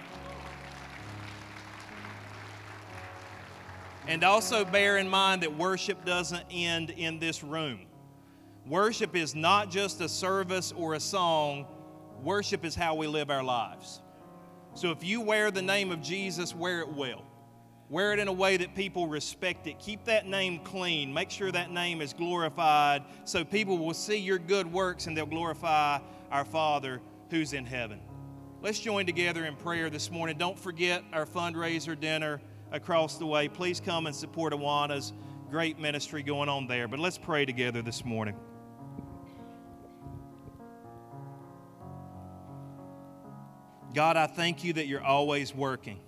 And 4.08 4.24
also 4.24 4.64
bear 4.64 4.98
in 4.98 5.10
mind 5.10 5.44
that 5.44 5.58
worship 5.58 6.06
doesn't 6.06 6.46
end 6.52 6.90
in 6.90 7.20
this 7.20 7.44
room. 7.44 7.82
Worship 8.66 9.14
is 9.14 9.36
not 9.36 9.70
just 9.70 10.00
a 10.00 10.08
service 10.08 10.72
or 10.72 10.94
a 10.94 11.02
song, 11.02 11.68
worship 12.24 12.64
is 12.64 12.76
how 12.76 12.96
we 12.96 13.08
live 13.08 13.30
our 13.30 13.44
lives. 13.44 14.03
So 14.76 14.92
if 14.92 15.04
you 15.04 15.22
wear 15.22 15.52
the 15.52 15.62
name 15.62 15.92
of 15.92 16.02
Jesus, 16.02 16.56
wear 16.56 16.80
it 16.80 16.90
well. 16.90 17.24
Wear 17.90 18.14
it 18.14 18.20
in 18.20 18.28
a 18.28 18.34
way 18.34 18.58
that 18.58 18.74
people 18.74 19.08
respect 19.08 19.68
it. 19.68 19.78
Keep 19.78 20.06
that 20.06 20.26
name 20.26 20.60
clean. 20.60 21.14
Make 21.14 21.30
sure 21.30 21.52
that 21.52 21.70
name 21.70 22.02
is 22.02 22.12
glorified 22.14 23.04
so 23.24 23.44
people 23.44 23.78
will 23.78 23.94
see 23.94 24.18
your 24.18 24.40
good 24.40 24.72
works 24.72 25.06
and 25.06 25.16
they'll 25.16 25.26
glorify 25.26 26.00
our 26.32 26.46
Father 26.46 27.02
who's 27.30 27.54
in 27.54 27.66
heaven. 27.66 28.00
Let's 28.62 28.80
join 28.80 29.06
together 29.06 29.46
in 29.46 29.56
prayer 29.56 29.90
this 29.90 30.10
morning. 30.10 30.38
Don't 30.38 30.58
forget 30.58 31.04
our 31.12 31.26
fundraiser 31.26 32.00
dinner 32.00 32.42
across 32.72 33.18
the 33.18 33.26
way. 33.26 33.48
Please 33.48 33.80
come 33.80 34.08
and 34.08 34.16
support 34.16 34.54
Awana's 34.54 35.14
great 35.52 35.78
ministry 35.78 36.24
going 36.24 36.50
on 36.50 36.66
there. 36.66 36.88
But 36.88 37.00
let's 37.00 37.18
pray 37.18 37.46
together 37.46 37.82
this 37.82 38.04
morning. 38.04 38.36
God, 43.94 44.18
I 44.18 44.26
thank 44.26 44.64
you 44.64 44.74
that 44.74 44.88
you're 44.88 45.04
always 45.04 45.54
working. 45.54 46.00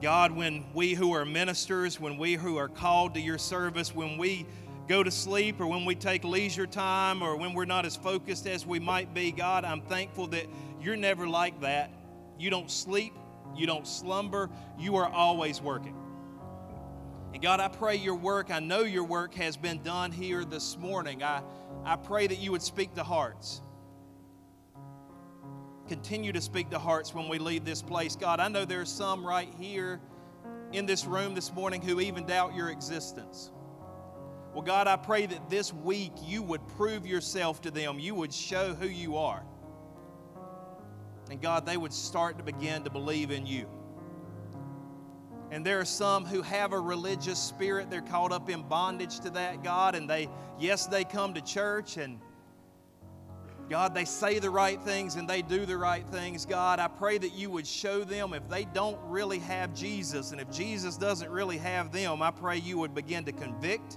God, 0.00 0.32
when 0.32 0.64
we 0.72 0.94
who 0.94 1.12
are 1.14 1.24
ministers, 1.24 1.98
when 1.98 2.16
we 2.16 2.34
who 2.34 2.58
are 2.58 2.68
called 2.68 3.14
to 3.14 3.20
your 3.20 3.38
service, 3.38 3.94
when 3.94 4.18
we 4.18 4.46
go 4.88 5.02
to 5.02 5.10
sleep 5.10 5.60
or 5.60 5.66
when 5.66 5.84
we 5.84 5.96
take 5.96 6.22
leisure 6.22 6.66
time 6.66 7.22
or 7.22 7.36
when 7.36 7.54
we're 7.54 7.64
not 7.64 7.84
as 7.86 7.96
focused 7.96 8.46
as 8.46 8.64
we 8.64 8.78
might 8.78 9.14
be, 9.14 9.32
God, 9.32 9.64
I'm 9.64 9.80
thankful 9.80 10.28
that 10.28 10.46
you're 10.80 10.96
never 10.96 11.26
like 11.26 11.60
that. 11.60 11.90
You 12.38 12.50
don't 12.50 12.70
sleep, 12.70 13.14
you 13.56 13.66
don't 13.66 13.86
slumber, 13.86 14.48
you 14.78 14.96
are 14.96 15.08
always 15.08 15.60
working. 15.60 15.96
And 17.32 17.42
God, 17.42 17.58
I 17.58 17.68
pray 17.68 17.96
your 17.96 18.16
work, 18.16 18.52
I 18.52 18.60
know 18.60 18.82
your 18.82 19.04
work 19.04 19.34
has 19.34 19.56
been 19.56 19.82
done 19.82 20.12
here 20.12 20.44
this 20.44 20.76
morning. 20.78 21.22
I, 21.22 21.42
I 21.84 21.96
pray 21.96 22.28
that 22.28 22.38
you 22.38 22.52
would 22.52 22.62
speak 22.62 22.94
to 22.94 23.02
hearts 23.02 23.60
continue 25.88 26.32
to 26.32 26.40
speak 26.40 26.70
to 26.70 26.78
hearts 26.78 27.14
when 27.14 27.28
we 27.28 27.38
leave 27.38 27.64
this 27.64 27.82
place. 27.82 28.16
God, 28.16 28.40
I 28.40 28.48
know 28.48 28.64
there 28.64 28.80
are 28.80 28.86
some 28.86 29.26
right 29.26 29.48
here 29.58 30.00
in 30.72 30.86
this 30.86 31.04
room 31.04 31.34
this 31.34 31.52
morning 31.52 31.82
who 31.82 32.00
even 32.00 32.26
doubt 32.26 32.54
your 32.54 32.70
existence. 32.70 33.50
Well, 34.54 34.62
God, 34.62 34.86
I 34.86 34.96
pray 34.96 35.26
that 35.26 35.48
this 35.48 35.72
week 35.72 36.12
you 36.22 36.42
would 36.42 36.66
prove 36.76 37.06
yourself 37.06 37.62
to 37.62 37.70
them. 37.70 37.98
You 37.98 38.14
would 38.14 38.32
show 38.32 38.74
who 38.74 38.86
you 38.86 39.16
are. 39.16 39.42
And 41.30 41.40
God, 41.40 41.64
they 41.64 41.76
would 41.76 41.92
start 41.92 42.36
to 42.38 42.44
begin 42.44 42.84
to 42.84 42.90
believe 42.90 43.30
in 43.30 43.46
you. 43.46 43.66
And 45.50 45.64
there 45.64 45.80
are 45.80 45.84
some 45.86 46.24
who 46.24 46.42
have 46.42 46.72
a 46.72 46.80
religious 46.80 47.38
spirit. 47.38 47.90
They're 47.90 48.00
caught 48.00 48.32
up 48.32 48.48
in 48.48 48.62
bondage 48.62 49.20
to 49.20 49.30
that, 49.30 49.62
God. 49.62 49.94
And 49.94 50.08
they, 50.08 50.28
yes, 50.58 50.86
they 50.86 51.04
come 51.04 51.34
to 51.34 51.40
church 51.40 51.96
and 51.96 52.18
God, 53.72 53.94
they 53.94 54.04
say 54.04 54.38
the 54.38 54.50
right 54.50 54.78
things 54.82 55.14
and 55.16 55.26
they 55.26 55.40
do 55.40 55.64
the 55.64 55.78
right 55.78 56.06
things. 56.08 56.44
God, 56.44 56.78
I 56.78 56.88
pray 56.88 57.16
that 57.16 57.32
you 57.32 57.48
would 57.48 57.66
show 57.66 58.04
them 58.04 58.34
if 58.34 58.46
they 58.46 58.66
don't 58.66 58.98
really 59.04 59.38
have 59.38 59.72
Jesus 59.72 60.32
and 60.32 60.38
if 60.42 60.50
Jesus 60.50 60.98
doesn't 60.98 61.30
really 61.30 61.56
have 61.56 61.90
them, 61.90 62.20
I 62.20 62.32
pray 62.32 62.58
you 62.58 62.76
would 62.76 62.94
begin 62.94 63.24
to 63.24 63.32
convict 63.32 63.96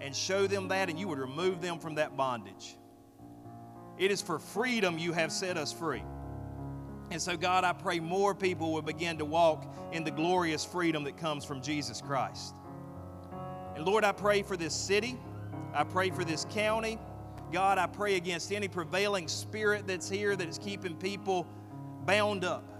and 0.00 0.14
show 0.14 0.46
them 0.46 0.68
that 0.68 0.88
and 0.88 0.96
you 0.96 1.08
would 1.08 1.18
remove 1.18 1.60
them 1.60 1.80
from 1.80 1.96
that 1.96 2.16
bondage. 2.16 2.76
It 3.98 4.12
is 4.12 4.22
for 4.22 4.38
freedom 4.38 4.96
you 4.96 5.12
have 5.12 5.32
set 5.32 5.56
us 5.56 5.72
free. 5.72 6.04
And 7.10 7.20
so, 7.20 7.36
God, 7.36 7.64
I 7.64 7.72
pray 7.72 7.98
more 7.98 8.32
people 8.32 8.72
will 8.72 8.80
begin 8.80 9.18
to 9.18 9.24
walk 9.24 9.74
in 9.90 10.04
the 10.04 10.12
glorious 10.12 10.64
freedom 10.64 11.02
that 11.02 11.16
comes 11.16 11.44
from 11.44 11.60
Jesus 11.62 12.00
Christ. 12.00 12.54
And 13.74 13.84
Lord, 13.84 14.04
I 14.04 14.12
pray 14.12 14.42
for 14.42 14.56
this 14.56 14.72
city. 14.72 15.18
I 15.74 15.82
pray 15.82 16.10
for 16.10 16.22
this 16.22 16.46
county. 16.50 17.00
God, 17.52 17.78
I 17.78 17.86
pray 17.86 18.16
against 18.16 18.52
any 18.52 18.68
prevailing 18.68 19.28
spirit 19.28 19.86
that's 19.86 20.08
here 20.08 20.34
that 20.34 20.48
is 20.48 20.58
keeping 20.58 20.96
people 20.96 21.46
bound 22.04 22.44
up. 22.44 22.72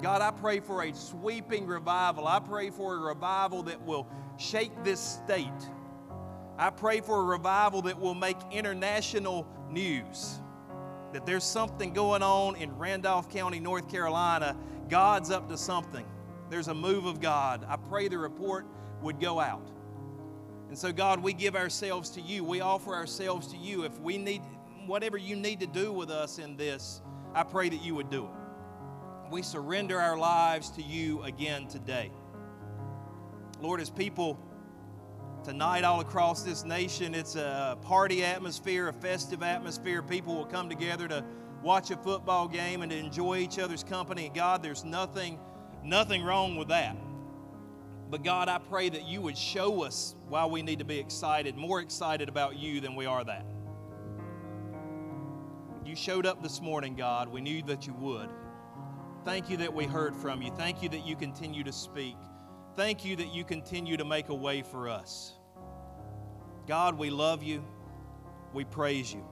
God, 0.00 0.22
I 0.22 0.30
pray 0.30 0.60
for 0.60 0.82
a 0.82 0.94
sweeping 0.94 1.66
revival. 1.66 2.26
I 2.26 2.40
pray 2.40 2.70
for 2.70 2.96
a 2.96 2.98
revival 2.98 3.62
that 3.64 3.80
will 3.82 4.08
shake 4.36 4.72
this 4.82 5.00
state. 5.00 5.48
I 6.58 6.70
pray 6.70 7.00
for 7.00 7.20
a 7.20 7.24
revival 7.24 7.82
that 7.82 7.98
will 7.98 8.14
make 8.14 8.36
international 8.50 9.46
news. 9.70 10.40
That 11.12 11.26
there's 11.26 11.44
something 11.44 11.92
going 11.92 12.22
on 12.22 12.56
in 12.56 12.76
Randolph 12.78 13.30
County, 13.30 13.60
North 13.60 13.90
Carolina. 13.90 14.56
God's 14.88 15.30
up 15.30 15.48
to 15.48 15.56
something. 15.56 16.06
There's 16.50 16.68
a 16.68 16.74
move 16.74 17.04
of 17.04 17.20
God. 17.20 17.64
I 17.68 17.76
pray 17.76 18.08
the 18.08 18.18
report 18.18 18.66
would 19.02 19.20
go 19.20 19.40
out. 19.40 19.70
And 20.72 20.78
so, 20.78 20.90
God, 20.90 21.22
we 21.22 21.34
give 21.34 21.54
ourselves 21.54 22.08
to 22.12 22.22
you. 22.22 22.44
We 22.44 22.62
offer 22.62 22.94
ourselves 22.94 23.48
to 23.48 23.58
you. 23.58 23.84
If 23.84 24.00
we 24.00 24.16
need 24.16 24.40
whatever 24.86 25.18
you 25.18 25.36
need 25.36 25.60
to 25.60 25.66
do 25.66 25.92
with 25.92 26.08
us 26.08 26.38
in 26.38 26.56
this, 26.56 27.02
I 27.34 27.42
pray 27.42 27.68
that 27.68 27.82
you 27.84 27.94
would 27.94 28.08
do 28.08 28.24
it. 28.24 28.30
We 29.30 29.42
surrender 29.42 30.00
our 30.00 30.16
lives 30.16 30.70
to 30.70 30.82
you 30.82 31.22
again 31.24 31.66
today. 31.66 32.10
Lord, 33.60 33.82
as 33.82 33.90
people 33.90 34.38
tonight 35.44 35.84
all 35.84 36.00
across 36.00 36.42
this 36.42 36.64
nation, 36.64 37.14
it's 37.14 37.36
a 37.36 37.76
party 37.82 38.24
atmosphere, 38.24 38.88
a 38.88 38.94
festive 38.94 39.42
atmosphere. 39.42 40.00
People 40.00 40.36
will 40.36 40.46
come 40.46 40.70
together 40.70 41.06
to 41.06 41.22
watch 41.62 41.90
a 41.90 41.98
football 41.98 42.48
game 42.48 42.80
and 42.80 42.90
to 42.92 42.96
enjoy 42.96 43.36
each 43.36 43.58
other's 43.58 43.84
company. 43.84 44.32
God, 44.34 44.62
there's 44.62 44.84
nothing, 44.86 45.38
nothing 45.84 46.22
wrong 46.22 46.56
with 46.56 46.68
that. 46.68 46.96
But 48.12 48.22
God, 48.22 48.50
I 48.50 48.58
pray 48.58 48.90
that 48.90 49.08
you 49.08 49.22
would 49.22 49.38
show 49.38 49.84
us 49.84 50.14
why 50.28 50.44
we 50.44 50.60
need 50.60 50.80
to 50.80 50.84
be 50.84 50.98
excited, 50.98 51.56
more 51.56 51.80
excited 51.80 52.28
about 52.28 52.58
you 52.58 52.78
than 52.78 52.94
we 52.94 53.06
are 53.06 53.24
that. 53.24 53.46
You 55.82 55.96
showed 55.96 56.26
up 56.26 56.42
this 56.42 56.60
morning, 56.60 56.94
God. 56.94 57.28
We 57.28 57.40
knew 57.40 57.62
that 57.62 57.86
you 57.86 57.94
would. 57.94 58.28
Thank 59.24 59.48
you 59.48 59.56
that 59.56 59.72
we 59.72 59.86
heard 59.86 60.14
from 60.14 60.42
you. 60.42 60.50
Thank 60.50 60.82
you 60.82 60.90
that 60.90 61.06
you 61.06 61.16
continue 61.16 61.64
to 61.64 61.72
speak. 61.72 62.18
Thank 62.76 63.02
you 63.02 63.16
that 63.16 63.32
you 63.32 63.44
continue 63.44 63.96
to 63.96 64.04
make 64.04 64.28
a 64.28 64.34
way 64.34 64.60
for 64.60 64.90
us. 64.90 65.32
God, 66.68 66.98
we 66.98 67.08
love 67.08 67.42
you. 67.42 67.64
We 68.52 68.64
praise 68.64 69.10
you. 69.10 69.24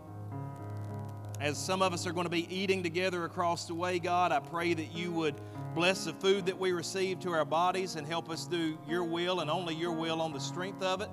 As 1.39 1.59
some 1.59 1.82
of 1.82 1.93
us 1.93 2.07
are 2.07 2.12
going 2.12 2.24
to 2.24 2.31
be 2.31 2.48
eating 2.55 2.82
together 2.82 3.24
across 3.24 3.66
the 3.66 3.74
way, 3.74 3.98
God, 3.98 4.32
I 4.32 4.40
pray 4.40 4.73
that 4.73 4.94
you 4.94 5.12
would 5.12 5.35
Bless 5.74 6.05
the 6.05 6.12
food 6.14 6.47
that 6.47 6.59
we 6.59 6.72
receive 6.72 7.20
to 7.20 7.32
our 7.32 7.44
bodies 7.44 7.94
and 7.94 8.06
help 8.06 8.28
us 8.28 8.47
do 8.47 8.76
your 8.88 9.05
will 9.05 9.40
and 9.40 9.48
only 9.48 9.74
your 9.74 9.92
will 9.92 10.20
on 10.20 10.32
the 10.32 10.40
strength 10.40 10.82
of 10.82 11.01
it. 11.01 11.09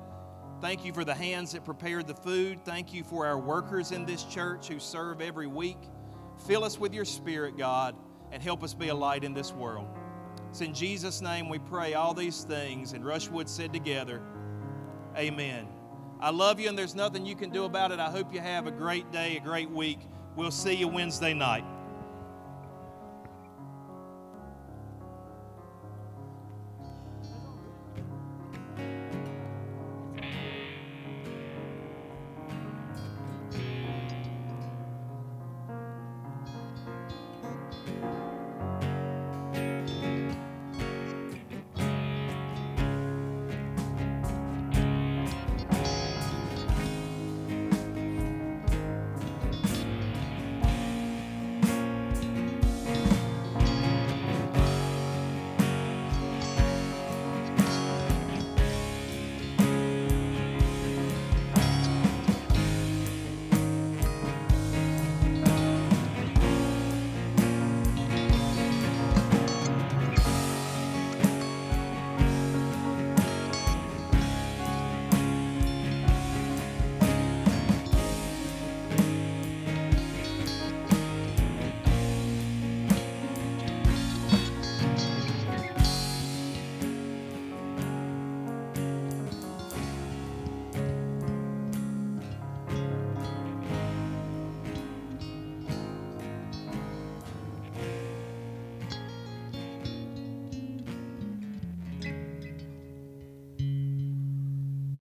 Thank 0.61 0.83
you 0.83 0.91
for 0.91 1.05
the 1.05 1.13
hands 1.13 1.51
that 1.51 1.63
prepared 1.63 2.07
the 2.07 2.15
food. 2.15 2.65
Thank 2.65 2.91
you 2.91 3.03
for 3.03 3.27
our 3.27 3.37
workers 3.37 3.91
in 3.91 4.05
this 4.05 4.23
church 4.23 4.67
who 4.67 4.79
serve 4.79 5.21
every 5.21 5.45
week. 5.45 5.77
Fill 6.47 6.63
us 6.63 6.79
with 6.79 6.93
your 6.93 7.05
spirit, 7.05 7.55
God, 7.55 7.95
and 8.31 8.41
help 8.41 8.63
us 8.63 8.73
be 8.73 8.87
a 8.87 8.95
light 8.95 9.23
in 9.23 9.35
this 9.35 9.53
world. 9.53 9.87
It's 10.49 10.61
in 10.61 10.73
Jesus' 10.73 11.21
name 11.21 11.49
we 11.49 11.59
pray 11.59 11.93
all 11.93 12.15
these 12.15 12.43
things. 12.43 12.93
And 12.93 13.03
Rushwood 13.05 13.47
said 13.47 13.71
together, 13.71 14.21
Amen. 15.15 15.67
I 16.19 16.31
love 16.31 16.59
you, 16.59 16.67
and 16.67 16.77
there's 16.77 16.95
nothing 16.95 17.27
you 17.27 17.35
can 17.35 17.51
do 17.51 17.65
about 17.65 17.91
it. 17.91 17.99
I 17.99 18.09
hope 18.09 18.33
you 18.33 18.39
have 18.39 18.65
a 18.65 18.71
great 18.71 19.11
day, 19.11 19.37
a 19.37 19.39
great 19.39 19.69
week. 19.69 19.99
We'll 20.35 20.49
see 20.49 20.73
you 20.73 20.87
Wednesday 20.87 21.33
night. 21.35 21.63